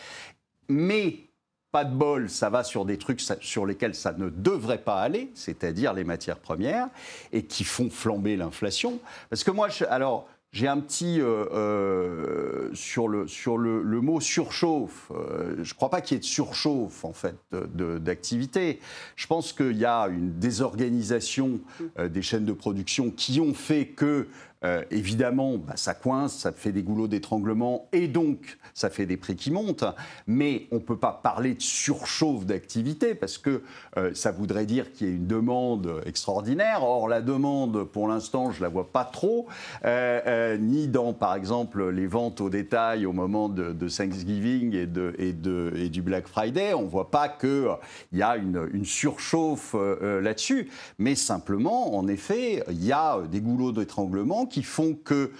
mais 0.67 1.28
pas 1.71 1.85
de 1.85 1.93
bol, 1.93 2.29
ça 2.29 2.49
va 2.49 2.63
sur 2.63 2.85
des 2.85 2.97
trucs 2.97 3.21
sur 3.41 3.65
lesquels 3.65 3.95
ça 3.95 4.13
ne 4.13 4.29
devrait 4.29 4.81
pas 4.81 5.01
aller, 5.01 5.31
c'est-à-dire 5.35 5.93
les 5.93 6.03
matières 6.03 6.39
premières, 6.39 6.87
et 7.31 7.43
qui 7.43 7.63
font 7.63 7.89
flamber 7.89 8.35
l'inflation. 8.35 8.99
Parce 9.29 9.43
que 9.43 9.51
moi, 9.51 9.67
alors, 9.89 10.27
j'ai 10.51 10.67
un 10.67 10.79
petit 10.79 11.21
euh, 11.21 11.45
euh, 11.53 12.69
sur, 12.73 13.07
le, 13.07 13.27
sur 13.27 13.57
le, 13.57 13.83
mot 14.01 14.19
surchauffe. 14.19 15.11
Euh, 15.11 15.57
je 15.61 15.73
ne 15.73 15.75
crois 15.75 15.91
pas 15.91 16.01
qu'il 16.01 16.15
y 16.15 16.17
ait 16.17 16.21
de 16.21 16.25
surchauffe 16.25 17.05
en 17.05 17.13
fait 17.13 17.35
d'activité. 17.51 18.79
Je 19.15 19.27
pense 19.27 19.53
qu'il 19.53 19.77
y 19.77 19.85
a 19.85 20.07
une 20.07 20.39
désorganisation 20.39 21.59
des 21.99 22.21
chaînes 22.21 22.45
de 22.45 22.53
production 22.53 23.11
qui 23.11 23.39
ont 23.39 23.53
fait 23.53 23.85
que 23.85 24.27
euh, 24.65 24.83
évidemment, 24.91 25.57
bah, 25.57 25.73
ça 25.77 25.93
coince, 25.93 26.35
ça 26.35 26.51
fait 26.51 26.73
des 26.73 26.83
goulots 26.83 27.07
d'étranglement 27.07 27.87
et 27.93 28.07
donc 28.07 28.57
ça 28.73 28.89
fait 28.89 29.05
des 29.05 29.15
prix 29.15 29.35
qui 29.35 29.51
montent. 29.51 29.85
Mais 30.27 30.67
on 30.71 30.75
ne 30.75 30.81
peut 30.81 30.97
pas 30.97 31.17
parler 31.23 31.53
de 31.53 31.61
surchauffe 31.61 32.45
d'activité 32.45 33.15
parce 33.15 33.37
que 33.37 33.63
euh, 33.97 34.11
ça 34.13 34.31
voudrait 34.31 34.65
dire 34.65 34.91
qu'il 34.91 35.07
y 35.07 35.11
a 35.11 35.13
une 35.13 35.27
demande 35.27 36.01
extraordinaire. 36.05 36.83
Or, 36.83 37.07
la 37.07 37.21
demande, 37.21 37.85
pour 37.85 38.07
l'instant, 38.07 38.51
je 38.51 38.57
ne 38.57 38.63
la 38.63 38.69
vois 38.69 38.91
pas 38.91 39.05
trop, 39.05 39.47
euh, 39.85 40.57
ni 40.57 40.87
dans, 40.87 41.13
par 41.13 41.35
exemple, 41.35 41.89
les 41.89 42.07
ventes 42.07 42.41
au 42.41 42.49
détail 42.49 43.05
au 43.05 43.13
moment 43.13 43.47
de, 43.47 43.89
Thanksgiving 43.89 44.75
et, 44.75 44.85
de, 44.85 45.13
et, 45.17 45.89
du 45.89 46.01
Black 46.01 46.27
Friday. 46.27 46.73
On 46.73 46.83
ne 46.83 46.87
voit 46.87 47.11
pas 47.11 47.29
qu'il 47.29 47.77
y 48.13 48.21
a 48.21 48.35
une, 48.35 48.69
une 48.73 48.85
surchauffe 48.85 49.73
là-dessus. 50.01 50.69
Mais 50.97 51.15
simplement, 51.15 51.95
en 51.95 52.07
effet, 52.07 52.63
il 52.69 52.85
y 52.85 52.91
a 52.91 53.19
des 53.29 53.41
goulots 53.41 53.71
d'étranglement 53.71 54.45
qui 54.49 54.63
font 54.63 54.93
que 54.93 55.31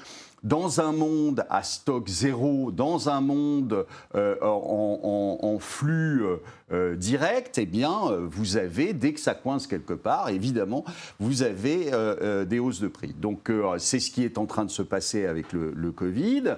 dans 0.43 0.79
un 0.79 0.91
monde 0.91 1.45
à 1.49 1.63
stock 1.63 2.07
zéro, 2.07 2.71
dans 2.71 3.09
un 3.09 3.21
monde 3.21 3.85
euh, 4.15 4.35
en, 4.41 5.57
flux 5.59 6.23
euh, 6.71 6.95
direct, 6.95 7.57
eh 7.57 7.65
bien, 7.65 7.99
vous 8.29 8.57
avez, 8.57 8.93
dès 8.93 9.13
que 9.13 9.19
ça 9.19 9.33
coince 9.33 9.67
quelque 9.67 9.93
part, 9.93 10.29
évidemment, 10.29 10.85
vous 11.19 11.43
avez 11.43 11.93
euh, 11.93 12.45
des 12.45 12.59
hausses 12.59 12.79
de 12.79 12.87
prix. 12.87 13.13
Donc, 13.13 13.51
c'est 13.77 13.99
ce 13.99 14.11
qui 14.11 14.23
est 14.23 14.37
en 14.37 14.45
train 14.45 14.65
de 14.65 14.71
se 14.71 14.81
passer 14.81 15.25
avec 15.25 15.51
le, 15.51 15.71
le 15.75 15.91
Covid. 15.91 16.55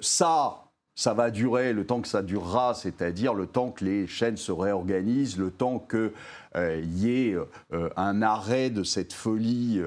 ça, 0.00 0.61
ça 0.94 1.14
va 1.14 1.30
durer 1.30 1.72
le 1.72 1.86
temps 1.86 2.02
que 2.02 2.08
ça 2.08 2.22
durera, 2.22 2.74
c'est-à-dire 2.74 3.32
le 3.32 3.46
temps 3.46 3.70
que 3.70 3.84
les 3.84 4.06
chaînes 4.06 4.36
se 4.36 4.52
réorganisent, 4.52 5.38
le 5.38 5.50
temps 5.50 5.78
qu'il 5.78 6.10
euh, 6.56 6.82
y 6.84 7.28
ait 7.28 7.34
euh, 7.72 7.88
un 7.96 8.20
arrêt 8.20 8.68
de 8.68 8.82
cette 8.82 9.14
folie 9.14 9.80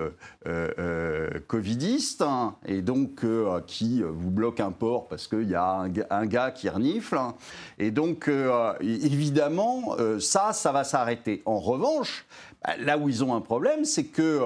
euh, 0.48 1.30
covidiste, 1.48 2.24
hein, 2.24 2.56
et 2.66 2.82
donc 2.82 3.24
qui 3.68 4.02
vous 4.02 4.32
bloque 4.32 4.60
un 4.60 4.72
port 4.72 5.08
parce 5.08 5.28
qu'il 5.28 5.48
y 5.48 5.56
a 5.56 5.86
un, 6.10 6.26
gars 6.26 6.50
qui 6.50 6.70
renifle. 6.70 7.18
Hein. 7.18 7.36
et 7.78 7.92
donc, 7.92 8.30
évidemment, 8.82 9.96
ça, 10.20 10.54
ça 10.54 10.72
va 10.72 10.84
s'arrêter. 10.84 11.44
En 11.46 11.60
revanche, 11.60 12.26
là 12.80 12.98
où 12.98 13.10
ils 13.10 13.24
ont 13.24 13.36
un 13.36 13.42
problème, 13.42 13.86
c'est 13.86 14.06
que 14.06 14.40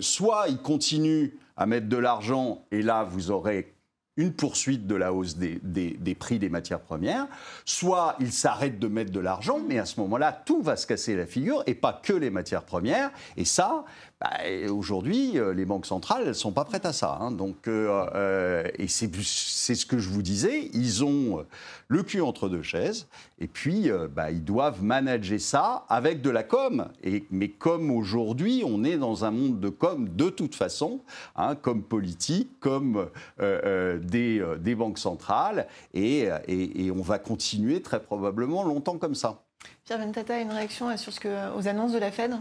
soit 0.00 0.48
ils 0.48 0.58
continuent 0.58 1.30
à 1.56 1.66
mettre 1.66 1.88
de 1.88 1.96
l'argent, 1.96 2.62
et 2.70 2.82
là, 2.82 3.04
vous 3.04 3.30
aurez 3.30 3.77
une 4.18 4.32
poursuite 4.32 4.86
de 4.86 4.96
la 4.96 5.12
hausse 5.12 5.36
des, 5.36 6.14
prix 6.18 6.38
des 6.38 6.48
matières 6.48 6.80
premières, 6.80 7.26
soit 7.64 8.16
ils 8.20 8.32
s'arrêtent 8.32 8.80
de 8.80 8.88
mettre 8.88 9.12
de 9.12 9.20
l'argent, 9.20 9.60
mais 9.66 9.78
à 9.78 9.86
ce 9.86 9.98
moment-là, 10.00 10.32
tout 10.44 10.60
va 10.60 10.76
se 10.76 10.86
casser 10.86 11.16
la 11.16 11.24
figure, 11.24 11.62
et 11.66 11.74
pas 11.74 11.92
que 11.92 12.12
les 12.12 12.28
matières 12.28 12.64
premières. 12.64 13.10
Et 13.36 13.44
ça, 13.44 13.84
bah, 14.20 14.30
aujourd'hui, 14.68 15.38
euh, 15.38 15.54
les 15.54 15.64
banques 15.64 15.86
centrales, 15.86 16.26
ne 16.26 16.32
sont 16.32 16.50
pas 16.50 16.64
prêtes 16.64 16.86
à 16.86 16.92
ça. 16.92 17.18
Hein. 17.20 17.30
Donc, 17.30 17.68
euh, 17.68 18.04
euh, 18.16 18.68
et 18.76 18.88
c'est 18.88 19.06
ce 19.14 19.86
que 19.86 19.98
je 19.98 20.08
vous 20.08 20.22
disais, 20.22 20.70
ils 20.72 21.04
ont 21.04 21.44
le 21.86 22.02
cul 22.02 22.20
entre 22.20 22.48
deux 22.48 22.62
chaises, 22.62 23.06
et 23.38 23.46
puis 23.46 23.90
bah, 24.14 24.30
ils 24.30 24.44
doivent 24.44 24.82
manager 24.82 25.40
ça 25.40 25.84
avec 25.88 26.20
de 26.20 26.30
la 26.30 26.42
com. 26.42 26.88
Mais 27.30 27.48
comme 27.48 27.90
aujourd'hui, 27.90 28.62
on 28.66 28.82
est 28.82 28.98
dans 28.98 29.24
un 29.24 29.30
monde 29.30 29.60
de 29.60 29.68
com 29.68 30.08
de 30.08 30.30
toute 30.30 30.54
façon, 30.54 31.00
hein, 31.36 31.54
comme 31.54 31.82
politique, 31.82 32.58
comme 32.60 33.08
des, 33.38 34.74
banques 34.76 34.98
centrales, 34.98 35.68
et, 35.94 36.28
et, 36.48 36.90
on 36.90 37.02
va 37.02 37.18
continuer 37.18 37.80
très 37.82 38.02
probablement 38.02 38.64
longtemps 38.64 38.98
comme 38.98 39.14
ça. 39.14 39.42
Pierre 39.84 39.98
Ventata, 39.98 40.40
une 40.40 40.50
réaction 40.50 40.94
sur 40.96 41.12
ce 41.12 41.20
que, 41.20 41.56
aux 41.56 41.68
annonces 41.68 41.92
de 41.92 41.98
la 41.98 42.10
Fed? 42.10 42.32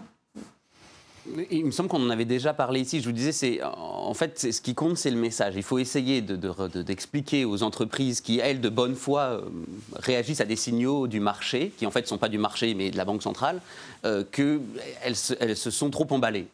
Il 1.52 1.66
me 1.66 1.72
semble 1.72 1.90
qu'on 1.90 2.02
en 2.02 2.10
avait 2.10 2.26
déjà 2.26 2.54
parlé 2.54 2.82
ici. 2.82 3.00
Je 3.02 3.06
vous 3.06 3.12
disais, 3.12 3.32
c'est 3.32 3.62
en 3.64 4.14
fait, 4.14 4.52
ce 4.52 4.62
qui 4.62 4.76
compte, 4.76 4.98
c'est 4.98 5.12
le 5.12 5.18
message. 5.18 5.54
Il 5.56 5.64
faut 5.64 5.80
essayer 5.80 6.22
d'expliquer 6.22 7.46
aux 7.46 7.64
entreprises 7.64 8.22
qui, 8.22 8.40
elles, 8.40 8.62
de 8.62 8.70
bonne 8.70 8.96
foi, 8.96 9.22
euh, 9.22 9.42
réagissent 9.96 10.42
à 10.42 10.46
des 10.46 10.56
signaux 10.56 11.08
du 11.08 11.20
marché, 11.20 11.72
qui 11.78 11.86
en 11.86 11.92
fait 11.92 12.02
ne 12.02 12.08
sont 12.08 12.18
pas 12.18 12.30
du 12.30 12.38
marché, 12.38 12.74
mais 12.74 12.92
de 12.92 12.98
la 12.98 13.06
Banque 13.06 13.24
centrale, 13.24 13.62
euh, 14.06 14.24
qu'elles 14.32 15.16
elles 15.40 15.58
se 15.58 15.72
sont 15.72 15.90
trop 15.90 16.08
emballées. 16.10 16.48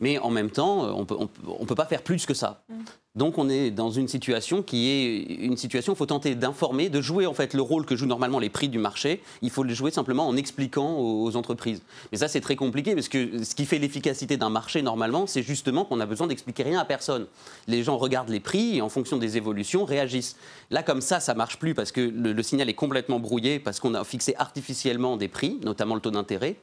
Mais 0.00 0.18
en 0.18 0.30
même 0.30 0.50
temps, 0.50 0.96
on 0.96 1.04
peut, 1.04 1.16
ne 1.18 1.64
peut 1.64 1.74
pas 1.74 1.86
faire 1.86 2.02
plus 2.02 2.26
que 2.26 2.34
ça. 2.34 2.62
Mm. 2.68 2.74
Donc 3.16 3.38
on 3.38 3.48
est 3.48 3.70
dans 3.70 3.90
une 3.90 4.08
situation 4.08 4.62
qui 4.62 4.88
est 4.88 5.16
une 5.42 5.56
situation, 5.56 5.94
il 5.94 5.96
faut 5.96 6.06
tenter 6.06 6.34
d'informer, 6.34 6.90
de 6.90 7.00
jouer 7.00 7.26
en 7.26 7.32
fait 7.32 7.54
le 7.54 7.62
rôle 7.62 7.86
que 7.86 7.96
jouent 7.96 8.06
normalement 8.06 8.38
les 8.38 8.50
prix 8.50 8.68
du 8.68 8.78
marché. 8.78 9.22
Il 9.40 9.50
faut 9.50 9.62
le 9.62 9.72
jouer 9.72 9.90
simplement 9.90 10.28
en 10.28 10.36
expliquant 10.36 10.98
aux, 10.98 11.34
entreprises. 11.34 11.82
Mais 12.12 12.18
ça 12.18 12.28
c'est 12.28 12.42
très 12.42 12.56
compliqué 12.56 12.94
parce 12.94 13.08
que 13.08 13.42
ce 13.42 13.54
qui 13.54 13.64
fait 13.64 13.78
l'efficacité 13.78 14.36
d'un 14.36 14.50
marché 14.50 14.82
normalement, 14.82 15.26
c'est 15.26 15.42
justement 15.42 15.86
qu'on 15.86 15.98
a 16.00 16.06
besoin 16.06 16.26
d'expliquer 16.26 16.62
rien 16.62 16.78
à 16.78 16.84
personne. 16.84 17.26
Les 17.66 17.82
gens 17.82 17.96
regardent 17.96 18.28
les 18.28 18.40
prix 18.40 18.76
et 18.76 18.82
en 18.82 18.90
fonction 18.90 19.16
des 19.16 19.38
évolutions 19.38 19.86
réagissent. 19.86 20.36
Là 20.70 20.82
comme 20.82 21.00
ça, 21.00 21.18
ça 21.18 21.32
marche 21.32 21.58
plus 21.58 21.74
parce 21.74 21.92
que 21.92 22.00
le, 22.00 22.42
signal 22.42 22.68
est 22.68 22.74
complètement 22.74 23.18
brouillé 23.18 23.58
parce 23.58 23.80
qu'on 23.80 23.94
a 23.94 24.04
fixé 24.04 24.34
artificiellement 24.36 25.16
des 25.16 25.28
prix, 25.28 25.58
notamment 25.64 25.94
le 25.94 26.02
taux 26.02 26.10
d'intérêt. 26.10 26.56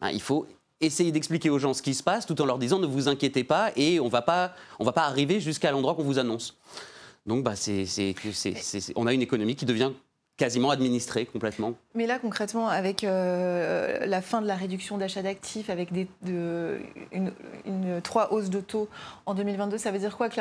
Ben, 0.00 0.10
il 0.10 0.20
faut 0.20 0.46
essayer 0.84 1.12
d'expliquer 1.12 1.50
aux 1.50 1.58
gens 1.58 1.74
ce 1.74 1.82
qui 1.82 1.94
se 1.94 2.02
passe 2.02 2.26
tout 2.26 2.40
en 2.40 2.46
leur 2.46 2.58
disant 2.58 2.78
ne 2.78 2.86
vous 2.86 3.08
inquiétez 3.08 3.44
pas 3.44 3.70
et 3.76 4.00
on 4.00 4.06
ne 4.06 4.10
va 4.10 4.22
pas 4.22 4.54
arriver 4.96 5.40
jusqu'à 5.40 5.70
l'endroit 5.70 5.94
qu'on 5.94 6.02
vous 6.02 6.18
annonce. 6.18 6.56
Donc 7.26 7.42
bah, 7.42 7.54
on 8.96 9.06
a 9.06 9.12
une 9.12 9.22
économie 9.22 9.56
qui 9.56 9.64
devient 9.64 9.92
quasiment 10.36 10.70
administrée 10.70 11.26
complètement. 11.26 11.74
Mais 11.94 12.06
là, 12.06 12.18
concrètement, 12.18 12.68
avec 12.68 13.04
euh, 13.04 14.04
la 14.04 14.20
fin 14.20 14.42
de 14.42 14.48
la 14.48 14.56
réduction 14.56 14.98
d'achat 14.98 15.22
d'actifs, 15.22 15.70
avec 15.70 15.92
des, 15.92 16.08
une, 17.12 17.30
trois 18.02 18.32
hausses 18.32 18.50
de 18.50 18.60
taux 18.60 18.88
en 19.26 19.34
2022, 19.34 19.78
ça 19.78 19.92
veut 19.92 19.98
dire 19.98 20.16
quoi 20.16 20.28
Que 20.28 20.40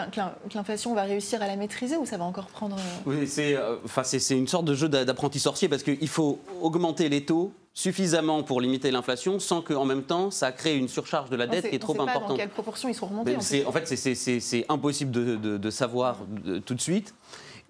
l'inflation 0.56 0.96
va 0.96 1.04
réussir 1.04 1.42
à 1.42 1.48
la 1.48 1.56
maîtriser 1.56 1.96
ou 1.98 2.06
ça 2.06 2.18
va 2.18 2.24
encore 2.24 2.48
prendre... 2.48 2.76
Euh, 2.76 3.02
oui, 3.06 3.28
c'est 3.28 3.56
euh, 3.56 3.76
c'est 4.04 4.38
une 4.38 4.48
sorte 4.48 4.66
de 4.66 4.74
jeu 4.74 4.90
d'apprenti 4.90 5.40
sorcier 5.40 5.70
parce 5.70 5.84
qu'il 5.84 6.10
faut 6.10 6.40
augmenter 6.62 7.08
les 7.08 7.24
taux 7.24 7.54
suffisamment 7.74 8.44
pour 8.44 8.62
limiter 8.62 8.92
l'inflation 8.92 9.40
sans 9.40 9.62
qu'en 9.62 9.86
même 9.86 10.04
temps 10.04 10.30
ça 10.30 10.52
crée 10.52 10.78
une 10.78 10.88
surcharge 10.88 11.30
de 11.30 11.36
la 11.36 11.48
dette 11.48 11.70
qui 11.70 11.76
est 11.76 11.80
trop 11.80 12.00
importante. 12.00 12.30
Dans 12.30 12.38
quelle 12.38 12.50
proportion 12.50 12.90
ils 12.90 12.96
sont 12.96 13.08
remontés 13.08 13.36
En, 13.66 13.72
fait, 13.72 13.88
c'est 13.96 14.66
impossible 14.70 15.12
de, 15.12 15.70
savoir 15.70 16.20
tout 16.66 16.76
de 16.76 16.82
suite. 16.82 17.14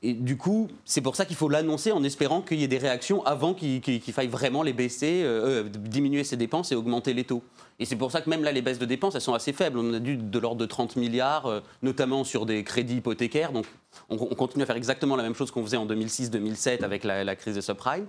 Et 0.05 0.13
du 0.13 0.35
coup, 0.35 0.67
c'est 0.83 0.99
pour 0.99 1.15
ça 1.15 1.23
qu'il 1.23 1.37
faut 1.37 1.47
l'annoncer 1.47 1.93
en 1.93 2.03
espérant 2.03 2.41
qu'il 2.41 2.59
y 2.59 2.65
ait 2.65 2.67
des 2.67 2.77
réactions 2.77 3.25
avant 3.25 3.53
qu'il 3.53 4.01
faille 4.01 4.27
vraiment 4.27 4.61
les 4.61 4.73
baisser, 4.73 5.21
euh, 5.23 5.63
euh, 5.63 5.69
diminuer 5.69 6.25
ses 6.25 6.35
dépenses 6.35 6.73
et 6.73 6.75
augmenter 6.75 7.13
les 7.13 7.23
taux. 7.23 7.41
Et 7.79 7.85
c'est 7.85 7.95
pour 7.95 8.11
ça 8.11 8.19
que 8.19 8.29
même 8.29 8.43
là, 8.43 8.51
les 8.51 8.61
baisses 8.61 8.79
de 8.79 8.85
dépenses, 8.85 9.15
elles 9.15 9.21
sont 9.21 9.33
assez 9.33 9.53
faibles. 9.53 9.79
On 9.79 9.93
a 9.93 9.99
dû 9.99 10.17
de 10.17 10.39
l'ordre 10.39 10.59
de 10.59 10.65
30 10.65 10.97
milliards, 10.97 11.45
euh, 11.45 11.61
notamment 11.81 12.25
sur 12.25 12.45
des 12.45 12.65
crédits 12.65 12.97
hypothécaires. 12.97 13.53
Donc 13.53 13.65
on, 14.09 14.17
continue 14.17 14.63
à 14.63 14.65
faire 14.65 14.75
exactement 14.75 15.15
la 15.15 15.23
même 15.23 15.35
chose 15.35 15.51
qu'on 15.51 15.63
faisait 15.63 15.77
en 15.77 15.85
2006-2007 15.85 16.83
avec 16.83 17.05
la, 17.05 17.23
la, 17.23 17.37
crise 17.37 17.55
des 17.55 17.61
subprimes. 17.61 18.05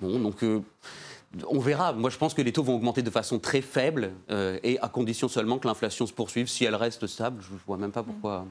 Bon, 0.00 0.18
donc. 0.18 0.42
Euh, 0.42 0.62
on 1.48 1.58
verra. 1.58 1.92
Moi, 1.92 2.10
je 2.10 2.18
pense 2.18 2.34
que 2.34 2.42
les 2.42 2.52
taux 2.52 2.62
vont 2.62 2.74
augmenter 2.74 3.02
de 3.02 3.10
façon 3.10 3.38
très 3.38 3.62
faible 3.62 4.12
euh, 4.30 4.58
et 4.62 4.78
à 4.80 4.88
condition 4.88 5.28
seulement 5.28 5.58
que 5.58 5.66
l'inflation 5.66 6.06
se 6.06 6.12
poursuive. 6.12 6.46
Si 6.46 6.64
elle 6.64 6.74
reste 6.74 7.06
stable, 7.06 7.42
je 7.42 7.54
ne 7.54 7.58
vois 7.66 7.78
même 7.78 7.92
pas 7.92 8.02
pourquoi. 8.02 8.46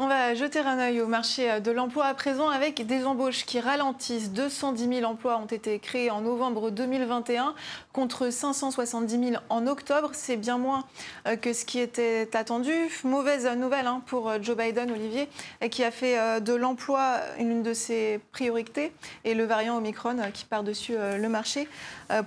On 0.00 0.06
va 0.06 0.32
jeter 0.36 0.60
un 0.60 0.78
œil 0.78 1.00
au 1.00 1.08
marché 1.08 1.50
euh, 1.50 1.58
de 1.58 1.72
l'emploi 1.72 2.04
à 2.04 2.14
présent 2.14 2.48
avec 2.48 2.86
des 2.86 3.04
embauches 3.04 3.44
qui 3.44 3.58
ralentissent. 3.58 4.30
210 4.30 5.00
000 5.00 5.10
emplois 5.10 5.38
ont 5.38 5.46
été 5.46 5.80
créés 5.80 6.08
en 6.08 6.20
novembre 6.20 6.70
2021 6.70 7.52
contre 7.92 8.30
570 8.30 9.30
000 9.30 9.42
en 9.48 9.66
octobre. 9.66 10.10
C'est 10.12 10.36
bien 10.36 10.56
moins 10.56 10.84
euh, 11.26 11.34
que 11.34 11.52
ce 11.52 11.64
qui 11.64 11.80
était 11.80 12.28
attendu. 12.34 12.72
Mauvaise 13.02 13.44
nouvelle 13.56 13.88
hein, 13.88 14.00
pour 14.06 14.30
euh, 14.30 14.38
Joe 14.40 14.56
Biden, 14.56 14.92
Olivier, 14.92 15.28
qui 15.68 15.82
a 15.82 15.90
fait 15.90 16.40
de 16.40 16.54
l'emploi 16.54 17.18
une 17.40 17.64
de 17.64 17.72
ses 17.72 18.20
priorités. 18.30 18.92
Et 19.24 19.34
le 19.34 19.46
variant 19.46 19.78
Omicron 19.78 20.16
qui 20.32 20.44
part 20.44 20.62
dessus 20.62 20.94
le 20.96 21.28
marché 21.28 21.68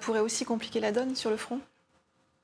pourrait 0.02 0.20
aussi 0.20 0.44
compliquer 0.44 0.80
la 0.82 0.92
donne 0.92 1.16
sur 1.16 1.30
le 1.30 1.38
front. 1.38 1.60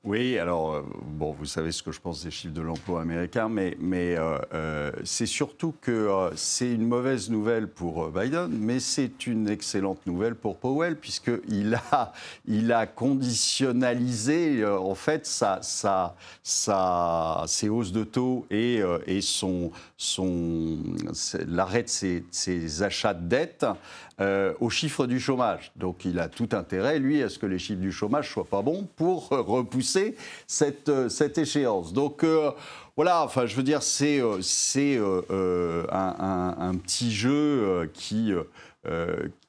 Oui, 0.04 0.38
alors, 0.38 0.74
euh, 0.74 0.82
bon, 1.02 1.32
vous 1.32 1.44
savez 1.44 1.72
ce 1.72 1.82
que 1.82 1.90
je 1.90 2.00
pense 2.00 2.22
des 2.22 2.30
chiffres 2.30 2.54
de 2.54 2.62
l'emploi 2.62 3.00
américain, 3.02 3.48
mais, 3.48 3.76
euh, 3.90 4.38
euh, 4.54 4.92
c'est 5.02 5.26
surtout 5.26 5.74
que 5.80 6.30
c'est 6.36 6.72
une 6.72 6.86
mauvaise 6.86 7.30
nouvelle 7.30 7.66
pour 7.66 8.08
Biden, 8.10 8.48
mais 8.48 8.78
c'est 8.78 9.26
une 9.26 9.48
excellente 9.48 10.06
nouvelle 10.06 10.36
pour 10.36 10.58
Powell, 10.58 10.96
puisqu'il 10.96 11.74
a, 11.90 12.12
il 12.46 12.72
a 12.72 12.86
conditionnalisé, 12.86 14.64
en 14.64 14.94
fait, 14.94 15.26
sa, 15.26 15.58
sa, 15.62 16.14
sa, 16.44 17.42
ses 17.48 17.68
hausses 17.68 17.92
de 17.92 18.04
taux 18.04 18.46
et, 18.50 18.80
son, 19.20 19.72
son, 19.96 20.78
l'arrêt 21.48 21.82
de 21.82 21.88
ses, 22.30 22.82
achats 22.84 23.14
de 23.14 23.26
dette 23.26 23.66
euh, 24.20 24.52
aux 24.58 24.68
chiffres 24.68 25.06
du 25.06 25.20
chômage. 25.20 25.70
Donc 25.76 26.04
il 26.04 26.18
a 26.18 26.28
tout 26.28 26.48
intérêt, 26.50 26.98
lui, 26.98 27.22
à 27.22 27.28
ce 27.28 27.38
que 27.38 27.46
les 27.46 27.60
chiffres 27.60 27.80
du 27.80 27.92
chômage 27.92 28.32
soient 28.32 28.44
pas 28.44 28.62
bons 28.62 28.88
pour 28.96 29.28
repousser 29.28 30.16
cette, 30.48 30.88
euh, 30.88 31.08
cette 31.08 31.38
échéance. 31.38 31.92
Donc 31.92 32.24
euh, 32.24 32.50
voilà, 32.96 33.22
enfin 33.22 33.46
je 33.46 33.54
veux 33.54 33.62
dire, 33.62 33.80
c'est 33.80 34.20
un, 34.20 34.34
un, 36.58 36.74
petit 36.74 37.12
jeu 37.12 37.88
qui 37.94 38.32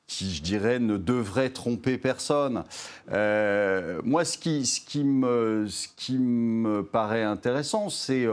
qui, 0.06 0.36
je 0.36 0.42
dirais, 0.44 0.78
ne 0.78 0.98
devrait 0.98 1.50
tromper 1.50 1.98
personne. 1.98 2.64
moi, 3.08 4.24
ce 4.26 4.38
qui, 4.38 4.68
ce, 4.68 4.82
qui 4.82 5.04
me, 5.04 5.66
ce 5.68 5.88
qui 5.96 6.20
me 6.20 6.84
paraît 6.84 7.24
intéressant, 7.24 7.90
c'est, 7.90 8.28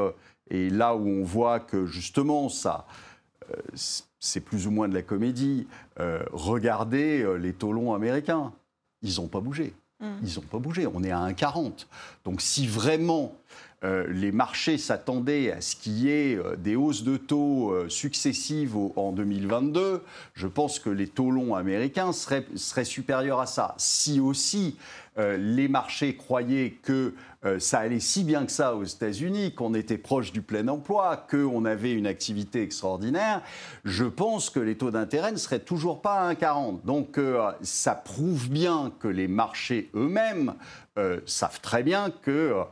et 0.51 0.69
là 0.69 0.95
où 0.95 1.09
on 1.09 1.25
voit 1.25 1.61
que 1.61 1.87
justement 1.87 2.51
ça, 2.51 2.87
c'est 4.19 4.41
plus 4.41 4.67
ou 4.67 4.71
moins 4.71 4.89
de 4.89 4.95
la 4.95 5.03
comédie. 5.03 5.67
Euh, 6.01 6.23
regardez 6.33 7.23
euh, 7.23 7.37
les 7.37 7.53
taux 7.53 7.73
longs 7.73 7.95
américains. 7.95 8.53
Ils 9.03 9.17
n'ont 9.17 9.29
pas 9.29 9.41
bougé. 9.41 9.75
Mm. 10.01 10.07
Ils 10.23 10.35
n'ont 10.37 10.47
pas 10.47 10.59
bougé. 10.59 10.87
On 10.87 11.03
est 11.03 11.11
à 11.11 11.21
1,40. 11.29 11.87
Donc 12.25 12.41
si 12.41 12.67
vraiment 12.67 13.35
euh, 13.85 14.07
les 14.09 14.33
marchés 14.33 14.79
s'attendaient 14.79 15.53
à 15.53 15.61
ce 15.61 15.77
qu'il 15.77 15.99
y 15.99 16.09
ait 16.09 16.39
des 16.59 16.77
hausses 16.77 17.05
de 17.05 17.17
taux 17.17 17.75
successives 17.89 18.77
en 18.97 19.13
2022, 19.13 20.03
je 20.35 20.47
pense 20.47 20.79
que 20.79 20.91
les 20.91 21.07
taux 21.07 21.31
longs 21.31 21.55
américains 21.55 22.13
seraient, 22.13 22.47
seraient 22.57 22.85
supérieurs 22.85 23.41
à 23.41 23.47
ça. 23.47 23.75
Si 23.79 24.19
aussi 24.19 24.77
les 25.19 25.69
marchés 25.69 26.17
croyaient 26.17 26.79
que 26.83 27.15
euh, 27.47 27.61
ça 27.61 27.79
allait 27.79 28.01
si 28.01 28.25
bien 28.25 28.45
que 28.45 28.53
ça 28.53 28.75
aux 28.75 28.85
États-Unis, 28.85 29.55
qu'on 29.55 29.75
était 29.75 29.99
proche 29.99 30.33
du 30.33 30.43
plein 30.43 30.67
emploi, 30.69 31.27
qu'on 31.31 31.65
avait 31.65 31.93
une 31.93 32.07
activité 32.07 32.63
extraordinaire, 32.63 33.43
je 33.85 34.05
pense 34.05 34.51
que 34.51 34.59
les 34.59 34.77
taux 34.77 34.91
d'intérêt 34.91 35.33
ne 35.33 35.37
seraient 35.37 35.61
toujours 35.61 36.03
pas 36.03 36.29
à 36.29 36.35
1,40. 36.35 36.85
Donc 36.85 37.19
euh, 37.19 37.53
ça 37.63 37.95
prouve 37.95 38.51
bien 38.51 38.93
que 38.99 39.09
les 39.09 39.29
marchés 39.29 39.91
eux-mêmes 39.95 40.55
euh, 40.99 41.21
savent 41.27 41.61
très 41.61 41.83
bien 41.83 42.11
que 42.11 42.31
euh, 42.31 42.65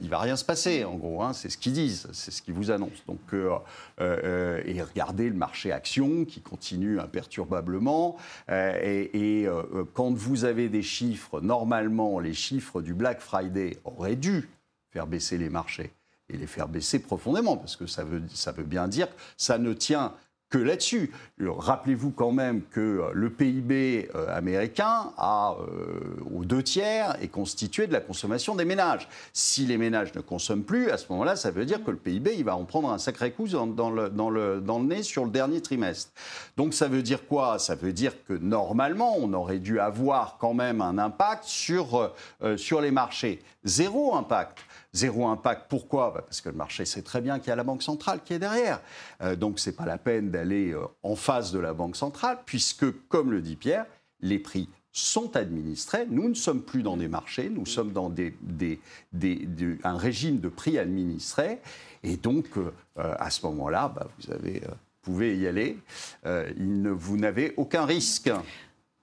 il 0.00 0.08
va 0.08 0.18
rien 0.18 0.36
se 0.36 0.44
passer, 0.44 0.84
en 0.84 0.94
gros. 0.94 1.22
Hein, 1.22 1.32
c'est 1.32 1.48
ce 1.48 1.58
qu'ils 1.58 1.72
disent, 1.72 2.08
c'est 2.12 2.30
ce 2.30 2.42
qu'ils 2.42 2.54
vous 2.54 2.70
annoncent. 2.70 3.02
Donc, 3.06 3.20
euh, 3.34 3.56
euh, 4.00 4.62
et 4.64 4.80
regardez 4.82 5.28
le 5.28 5.36
marché 5.36 5.72
action 5.72 6.24
qui 6.24 6.40
continue 6.40 6.98
imperturbablement. 7.00 8.16
et, 8.48 9.46
quand 9.94 10.12
vous 10.12 10.44
avez 10.44 10.68
des 10.68 10.82
chiffres, 10.82 11.40
normalement, 11.40 12.18
les 12.20 12.34
chiffres 12.34 12.80
du 12.80 12.94
Black 12.94 13.20
Friday 13.20 13.78
auraient 13.84 14.16
dû 14.16 14.48
faire 14.90 15.06
baisser 15.06 15.38
les 15.38 15.50
marchés 15.50 15.92
et 16.28 16.36
les 16.36 16.46
faire 16.46 16.68
baisser 16.68 16.98
profondément, 16.98 17.56
parce 17.56 17.76
que 17.76 17.86
ça 17.86 18.02
veut, 18.02 18.22
ça 18.32 18.52
veut 18.52 18.64
bien 18.64 18.88
dire 18.88 19.08
que 19.08 19.20
ça 19.36 19.58
ne 19.58 19.72
tient 19.72 20.12
que 20.56 20.62
là-dessus. 20.62 21.10
Rappelez-vous 21.38 22.12
quand 22.12 22.32
même 22.32 22.62
que 22.62 22.80
euh, 22.80 23.10
le 23.12 23.28
PIB 23.30 24.08
euh, 24.14 24.34
américain, 24.34 25.12
a, 25.18 25.54
euh, 25.60 26.00
aux 26.34 26.44
deux 26.44 26.62
tiers, 26.62 27.16
est 27.20 27.28
constitué 27.28 27.86
de 27.86 27.92
la 27.92 28.00
consommation 28.00 28.54
des 28.54 28.64
ménages. 28.64 29.06
Si 29.34 29.66
les 29.66 29.76
ménages 29.76 30.14
ne 30.14 30.20
consomment 30.20 30.64
plus, 30.64 30.90
à 30.90 30.96
ce 30.96 31.06
moment-là, 31.10 31.36
ça 31.36 31.50
veut 31.50 31.66
dire 31.66 31.84
que 31.84 31.90
le 31.90 31.98
PIB, 31.98 32.34
il 32.38 32.44
va 32.44 32.56
en 32.56 32.64
prendre 32.64 32.90
un 32.90 32.98
sacré 32.98 33.32
coup 33.32 33.48
dans, 33.48 33.90
le, 33.90 34.08
dans, 34.08 34.30
le, 34.30 34.60
dans 34.60 34.78
le 34.78 34.86
nez 34.86 35.02
sur 35.02 35.24
le 35.24 35.30
dernier 35.30 35.60
trimestre. 35.60 36.10
Donc 36.56 36.72
ça 36.72 36.88
veut 36.88 37.02
dire 37.02 37.26
quoi? 37.26 37.58
Ça 37.58 37.74
veut 37.74 37.92
dire 37.92 38.12
que 38.24 38.32
normalement, 38.32 39.16
on 39.18 39.32
aurait 39.34 39.58
dû 39.58 39.78
avoir 39.78 40.38
quand 40.38 40.54
même 40.54 40.80
un 40.80 40.96
impact 40.96 41.44
sur, 41.44 42.12
sur 42.56 42.80
les 42.80 42.90
marchés. 42.90 43.42
Zéro 43.64 44.14
impact. 44.14 44.58
Zéro 44.96 45.26
impact. 45.26 45.66
Pourquoi? 45.68 46.10
Bah, 46.10 46.22
Parce 46.22 46.40
que 46.40 46.48
le 46.48 46.54
marché 46.54 46.86
sait 46.86 47.02
très 47.02 47.20
bien 47.20 47.38
qu'il 47.38 47.48
y 47.48 47.52
a 47.52 47.56
la 47.56 47.64
Banque 47.64 47.82
centrale 47.82 48.20
qui 48.24 48.32
est 48.32 48.38
derrière. 48.38 48.80
Euh, 49.20 49.36
donc, 49.36 49.58
ce 49.58 49.68
n'est 49.68 49.76
pas 49.76 49.84
la 49.84 49.98
peine 49.98 50.30
d'aller 50.30 50.72
euh, 50.72 50.86
en 51.02 51.16
face 51.16 51.52
de 51.52 51.58
la 51.58 51.74
Banque 51.74 51.96
centrale, 51.96 52.38
puisque, 52.46 52.90
comme 53.08 53.30
le 53.30 53.42
dit 53.42 53.56
Pierre, 53.56 53.84
les 54.20 54.38
prix 54.38 54.70
sont 54.92 55.36
administrés. 55.36 56.06
Nous 56.08 56.30
ne 56.30 56.34
sommes 56.34 56.62
plus 56.62 56.82
dans 56.82 56.96
des 56.96 57.08
marchés, 57.08 57.50
nous 57.50 57.66
sommes 57.66 57.92
dans 57.92 58.10
un 58.10 59.96
régime 59.98 60.40
de 60.40 60.48
prix 60.48 60.78
administrés. 60.78 61.60
Et 62.02 62.16
donc, 62.16 62.46
euh, 62.56 62.70
à 62.96 63.28
ce 63.28 63.44
moment-là, 63.44 63.92
bah, 63.94 64.08
vous 64.18 64.32
avez, 64.32 64.62
pouvez 65.02 65.36
y 65.36 65.46
aller. 65.46 65.76
vous 66.24 67.18
n'avez 67.18 67.52
aucun 67.58 67.84
risque. 67.84 68.30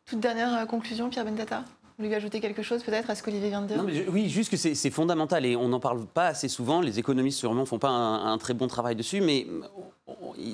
Toute 0.06 0.19
dernière 0.19 0.65
conclusion, 0.65 1.12
Pierre 1.12 1.25
Bendata? 1.25 1.63
Vous 1.97 2.06
lui 2.06 2.13
ajoutez 2.15 2.39
quelque 2.39 2.63
chose 2.63 2.84
peut-être 2.84 3.10
à 3.10 3.15
ce 3.15 3.21
qu'Olivier 3.21 3.49
vient 3.49 3.62
de 3.62 3.67
dire? 3.67 3.77
Non, 3.77 3.84
mais 3.84 4.08
Oui, 4.10 4.29
juste 4.29 4.49
que 4.49 4.58
c'est 4.58 4.89
fondamental 4.89 5.45
et 5.45 5.56
on 5.56 5.69
n'en 5.69 5.79
parle 5.79 6.06
pas 6.06 6.27
assez 6.27 6.47
souvent. 6.47 6.82
Les 6.82 6.99
économistes 6.99 7.39
sûrement 7.39 7.62
ne 7.62 7.65
font 7.65 7.79
pas 7.79 7.89
un, 7.89 8.34
un, 8.34 8.38
très 8.38 8.53
bon 8.53 8.67
travail 8.67 8.95
dessus, 8.95 9.21
mais 9.21 9.47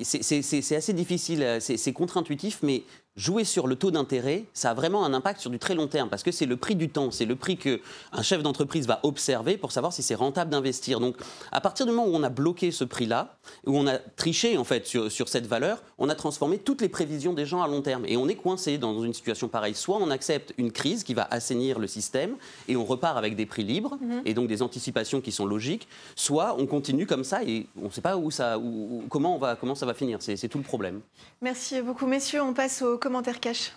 c'est 0.02 0.76
assez 0.76 0.92
difficile, 0.92 1.58
c'est 1.60 1.92
contre-intuitif, 1.92 2.60
mais 2.62 2.82
jouer 3.16 3.44
sur 3.44 3.66
le 3.66 3.76
taux 3.76 3.90
d'intérêt, 3.90 4.44
ça 4.54 4.70
a 4.70 4.74
vraiment 4.74 5.04
un 5.04 5.12
impact 5.12 5.40
sur 5.40 5.50
du 5.50 5.58
très 5.58 5.74
long 5.74 5.88
terme, 5.88 6.08
parce 6.08 6.22
que 6.22 6.30
c'est 6.30 6.46
le 6.46 6.56
prix 6.56 6.76
du 6.76 6.88
temps, 6.88 7.10
c'est 7.10 7.24
le 7.24 7.36
prix 7.36 7.56
qu'un 7.56 8.22
chef 8.22 8.42
d'entreprise 8.42 8.86
va 8.86 9.00
observer 9.02 9.56
pour 9.56 9.72
savoir 9.72 9.92
si 9.92 10.02
c'est 10.02 10.14
rentable 10.14 10.50
d'investir. 10.50 11.00
Donc, 11.00 11.16
à 11.52 11.60
partir 11.60 11.86
du 11.86 11.92
moment 11.92 12.06
où 12.06 12.14
on 12.14 12.22
a 12.22 12.28
bloqué 12.28 12.70
ce 12.70 12.84
prix-là, 12.84 13.36
où 13.66 13.76
on 13.76 13.86
a 13.86 13.98
triché 13.98 14.56
en 14.56 14.64
fait 14.64 14.86
sur, 14.86 15.10
sur, 15.10 15.28
cette 15.28 15.46
valeur, 15.46 15.82
on 15.98 16.08
a 16.08 16.14
transformé 16.14 16.58
toutes 16.58 16.80
les 16.80 16.88
prévisions 16.88 17.32
des 17.32 17.46
gens 17.46 17.62
à 17.62 17.68
long 17.68 17.82
terme. 17.82 18.04
Et 18.06 18.16
on 18.16 18.28
est 18.28 18.36
coincé 18.36 18.78
dans 18.78 19.02
une 19.02 19.12
situation 19.12 19.48
pareille. 19.48 19.74
Soit 19.74 19.98
on 20.00 20.10
accepte 20.10 20.54
une 20.56 20.72
crise 20.72 21.04
qui 21.04 21.14
va 21.14 21.26
assainir 21.30 21.78
le 21.78 21.86
système, 21.86 22.36
et 22.68 22.76
on 22.76 22.84
repart 22.84 23.18
avec 23.18 23.36
des 23.36 23.46
prix 23.46 23.64
libres, 23.64 23.98
mhm. 24.00 24.22
et 24.24 24.34
donc 24.34 24.48
des 24.48 24.62
anticipations 24.62 25.20
qui 25.20 25.32
sont 25.32 25.46
logiques, 25.46 25.88
soit 26.14 26.54
on 26.58 26.66
continue 26.66 27.06
comme 27.06 27.24
ça, 27.24 27.42
et 27.42 27.66
on 27.80 27.86
ne 27.86 27.90
sait 27.90 28.00
pas 28.00 28.16
où 28.16 28.30
ça, 28.30 28.58
où, 28.58 29.02
comment, 29.08 29.34
on 29.34 29.38
va, 29.38 29.56
comment 29.56 29.74
ça 29.74 29.86
va 29.86 29.94
finir. 29.94 30.18
C'est 30.20 30.48
tout 30.48 30.58
le 30.58 30.64
problème. 30.64 31.00
Merci 31.42 31.80
beaucoup, 31.82 32.06
messieurs. 32.06 32.42
On 32.42 32.54
passe 32.54 32.82
au 32.82 32.98
commentaire 33.00 33.40
cash. 33.40 33.72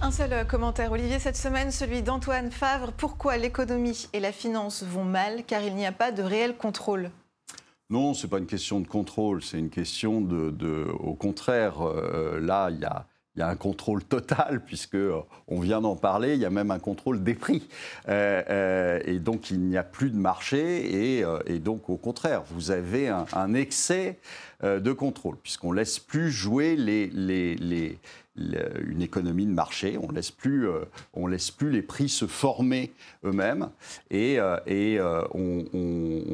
Un 0.00 0.12
seul 0.12 0.32
euh, 0.32 0.44
commentaire, 0.44 0.92
Olivier, 0.92 1.18
cette 1.18 1.36
semaine, 1.36 1.72
celui 1.72 2.02
d'Antoine 2.02 2.52
Favre. 2.52 2.92
Pourquoi 2.92 3.36
l'économie 3.36 4.06
et 4.12 4.20
la 4.20 4.32
finance 4.32 4.84
vont 4.84 5.04
mal? 5.04 5.42
Car 5.44 5.60
il 5.62 5.74
n'y 5.74 5.84
a 5.84 5.92
pas 5.92 6.12
de 6.12 6.22
réel 6.22 6.56
contrôle. 6.56 7.10
Non, 7.90 8.14
ce 8.14 8.26
n'est 8.26 8.30
pas 8.30 8.38
une 8.38 8.46
question 8.46 8.80
de 8.80 8.86
contrôle, 8.86 9.42
c'est 9.42 9.58
une 9.58 9.70
question 9.70 10.20
de, 10.20 10.86
Au 11.00 11.14
contraire, 11.14 11.82
euh, 11.82 12.38
là, 12.38 12.70
il 12.70 12.78
y 12.78 12.84
a 12.84 13.06
il 13.38 13.42
y 13.42 13.44
a 13.44 13.48
un 13.48 13.56
contrôle 13.56 14.02
total, 14.02 14.60
puisque 14.66 14.96
euh, 14.96 15.20
on 15.46 15.60
vient 15.60 15.80
d'en 15.80 15.94
parler, 15.94 16.34
il 16.34 16.40
y 16.40 16.44
a 16.44 16.50
même 16.50 16.72
un 16.72 16.80
contrôle 16.80 17.22
des 17.22 17.34
prix. 17.34 17.68
Euh, 18.08 18.42
euh, 18.50 19.00
et 19.04 19.20
donc, 19.20 19.50
il 19.50 19.60
n'y 19.60 19.76
a 19.76 19.84
plus 19.84 20.10
de 20.10 20.16
marché, 20.16 21.18
et, 21.46 21.58
donc, 21.60 21.88
au 21.88 21.96
contraire, 21.96 22.42
vous 22.50 22.70
avez 22.70 23.08
un, 23.08 23.54
excès 23.54 24.18
de 24.62 24.92
contrôle, 24.92 25.36
puisqu'on 25.42 25.72
ne 25.72 25.76
laisse 25.76 25.98
plus 25.98 26.30
jouer 26.30 26.76
une 28.36 29.02
économie 29.02 29.46
de 29.46 29.52
marché. 29.52 29.98
On 30.00 30.10
laisse 30.10 30.30
plus, 30.30 30.68
on 31.14 31.26
laisse 31.26 31.50
plus 31.50 31.70
les 31.70 31.82
prix 31.82 32.08
se 32.08 32.26
former 32.26 32.92
eux-mêmes 33.24 33.70
et, 34.10 34.38
euh, 34.38 35.22
on, 35.32 35.64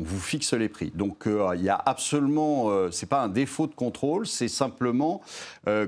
vous 0.02 0.20
fixe 0.20 0.52
les 0.54 0.68
prix. 0.68 0.92
Donc 0.94 1.26
il 1.26 1.62
y 1.62 1.68
a 1.68 1.76
absolument, 1.76 2.90
c'est 2.90 3.08
pas 3.08 3.22
un 3.22 3.28
défaut 3.28 3.66
de 3.66 3.74
contrôle, 3.74 4.26
c'est 4.26 4.48
simplement 4.48 5.22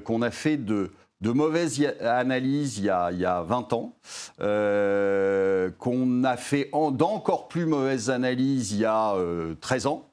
qu'on 0.04 0.22
a 0.22 0.30
fait 0.30 0.56
de 0.56 0.90
de 1.20 1.30
mauvaises 1.30 1.82
analyses 2.00 2.78
il 2.78 2.84
y 2.84 2.90
a, 2.90 3.10
il 3.12 3.18
y 3.18 3.24
a 3.24 3.42
20 3.42 3.72
ans, 3.72 3.96
qu'on 4.38 6.24
a 6.24 6.36
fait 6.36 6.70
d'encore 6.92 7.48
plus 7.48 7.66
mauvaises 7.66 8.10
analyses 8.10 8.72
il 8.72 8.80
y 8.80 8.84
a 8.84 9.14
13 9.60 9.86
ans, 9.86 10.06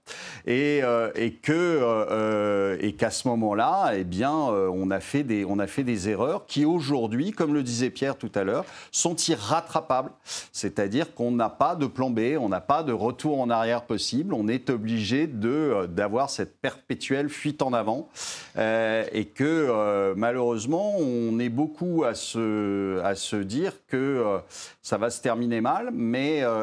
et, 0.46 0.82
euh, 0.84 1.12
et 1.16 1.32
que 1.34 1.54
euh, 1.54 2.06
euh, 2.12 2.78
et 2.82 2.94
qu'à 2.94 3.10
ce 3.10 3.28
moment-là, 3.30 3.94
eh 3.96 4.04
bien, 4.04 4.32
on 4.32 4.92
a 4.92 5.00
fait 5.00 5.24
des 5.24 5.46
on 5.46 5.60
a 5.60 5.68
fait 5.68 5.84
des 5.84 6.10
erreurs 6.10 6.46
qui 6.46 6.66
aujourd'hui, 6.66 7.32
comme 7.32 7.54
le 7.54 7.64
disait 7.64 7.90
Pierre 7.90 8.18
tout 8.18 8.32
à 8.36 8.44
l'heure, 8.44 8.66
sont 8.92 9.16
irrattrapables. 9.16 10.12
C'est-à-dire 10.52 11.14
qu'on 11.14 11.32
n'a 11.32 11.50
pas 11.50 11.76
de 11.76 11.86
plan 11.86 12.10
B, 12.10 12.38
on 12.40 12.50
n'a 12.50 12.62
pas 12.62 12.84
de 12.84 12.92
retour 12.92 13.40
en 13.40 13.50
arrière 13.50 13.84
possible. 13.84 14.34
On 14.34 14.48
est 14.48 14.70
obligé 14.70 15.28
de 15.28 15.88
d'avoir 15.88 16.30
cette 16.30 16.60
perpétuelle 16.60 17.30
fuite 17.30 17.62
en 17.62 17.72
avant 17.74 18.10
et 18.58 19.26
que 19.34 20.14
malheureusement, 20.16 20.93
on 21.00 21.40
est 21.40 21.50
beaucoup 21.50 22.04
à 22.04 22.14
se 22.14 23.00
à 23.04 23.16
se 23.16 23.36
dire 23.36 23.74
que 23.88 24.40
ça 24.82 24.98
va 24.98 25.10
se 25.10 25.22
terminer 25.22 25.62
mal, 25.62 25.90
mais 25.92 26.44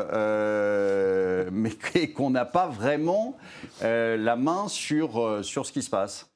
mais 1.50 2.08
qu'on 2.14 2.30
n'a 2.30 2.44
pas 2.44 2.68
vraiment 2.68 3.36
euh, 3.82 4.16
la 4.16 4.36
main 4.36 4.68
sur, 4.68 5.20
euh, 5.20 5.42
sur 5.42 5.66
ce 5.66 5.72
qui 5.72 5.82
se 5.82 5.90
passe. 5.90 6.29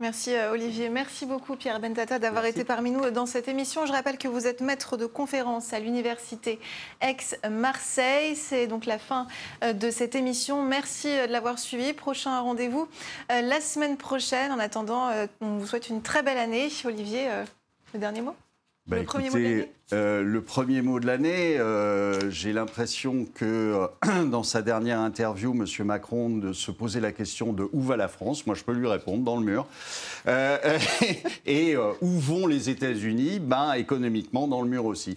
Merci 0.00 0.34
euh, 0.34 0.52
Olivier. 0.52 0.88
Merci 0.88 1.26
beaucoup 1.26 1.56
Pierre 1.56 1.78
Bentata 1.78 2.18
d'avoir 2.18 2.46
été 2.46 2.64
parmi 2.64 2.90
nous 2.90 3.10
dans 3.10 3.26
cette 3.26 3.48
émission. 3.48 3.84
Je 3.84 3.92
rappelle 3.92 4.16
que 4.16 4.28
vous 4.28 4.46
êtes 4.46 4.62
maître 4.62 4.96
de 4.96 5.04
conférence 5.04 5.74
à 5.74 5.78
l'université 5.78 6.58
Aix-Marseille. 7.02 8.34
C'est 8.34 8.66
donc 8.66 8.86
la 8.86 8.98
fin 8.98 9.26
de 9.62 9.90
cette 9.90 10.14
émission. 10.14 10.62
Merci 10.62 11.08
de 11.08 11.30
l'avoir 11.30 11.58
suivi. 11.58 11.92
Prochain 11.92 12.40
rendez-vous 12.40 12.88
la 13.28 13.60
semaine 13.60 13.98
prochaine. 13.98 14.52
En 14.52 14.58
attendant, 14.58 15.10
on 15.42 15.58
vous 15.58 15.66
souhaite 15.66 15.90
une 15.90 16.00
très 16.00 16.22
belle 16.22 16.38
année. 16.38 16.68
Olivier, 16.86 17.28
le 17.92 18.00
dernier 18.00 18.22
mot? 18.22 18.34
Bah, 18.86 18.98
le, 18.98 19.04
premier 19.04 19.68
euh, 19.92 20.22
le, 20.22 20.42
premier 20.42 20.82
mot 20.82 21.00
de 21.00 21.06
l'année, 21.06 21.58
euh, 21.58 22.30
j'ai 22.30 22.52
l'impression 22.52 23.24
que 23.24 23.88
euh, 24.04 24.24
dans 24.30 24.42
sa 24.42 24.62
dernière 24.62 25.00
interview, 25.00 25.52
M. 25.52 25.86
Macron 25.86 26.30
de 26.30 26.52
se 26.52 26.70
posait 26.70 27.00
la 27.00 27.12
question 27.12 27.52
de 27.52 27.68
où 27.72 27.82
va 27.82 27.96
la 27.96 28.08
France. 28.08 28.46
Moi, 28.46 28.54
je 28.54 28.64
peux 28.64 28.72
lui 28.72 28.88
répondre 28.88 29.22
dans 29.22 29.36
le 29.36 29.44
mur. 29.44 29.66
et 31.46 31.76
où 31.76 32.18
vont 32.18 32.46
les 32.46 32.70
États-Unis? 32.70 33.38
Ben, 33.40 33.72
économiquement, 33.74 34.48
dans 34.48 34.62
le 34.62 34.68
mur 34.68 34.84
aussi. 34.84 35.16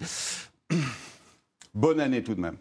Bonne 1.73 1.99
année 1.99 2.23
tout 2.23 2.35
de 2.35 2.41
même. 2.41 2.57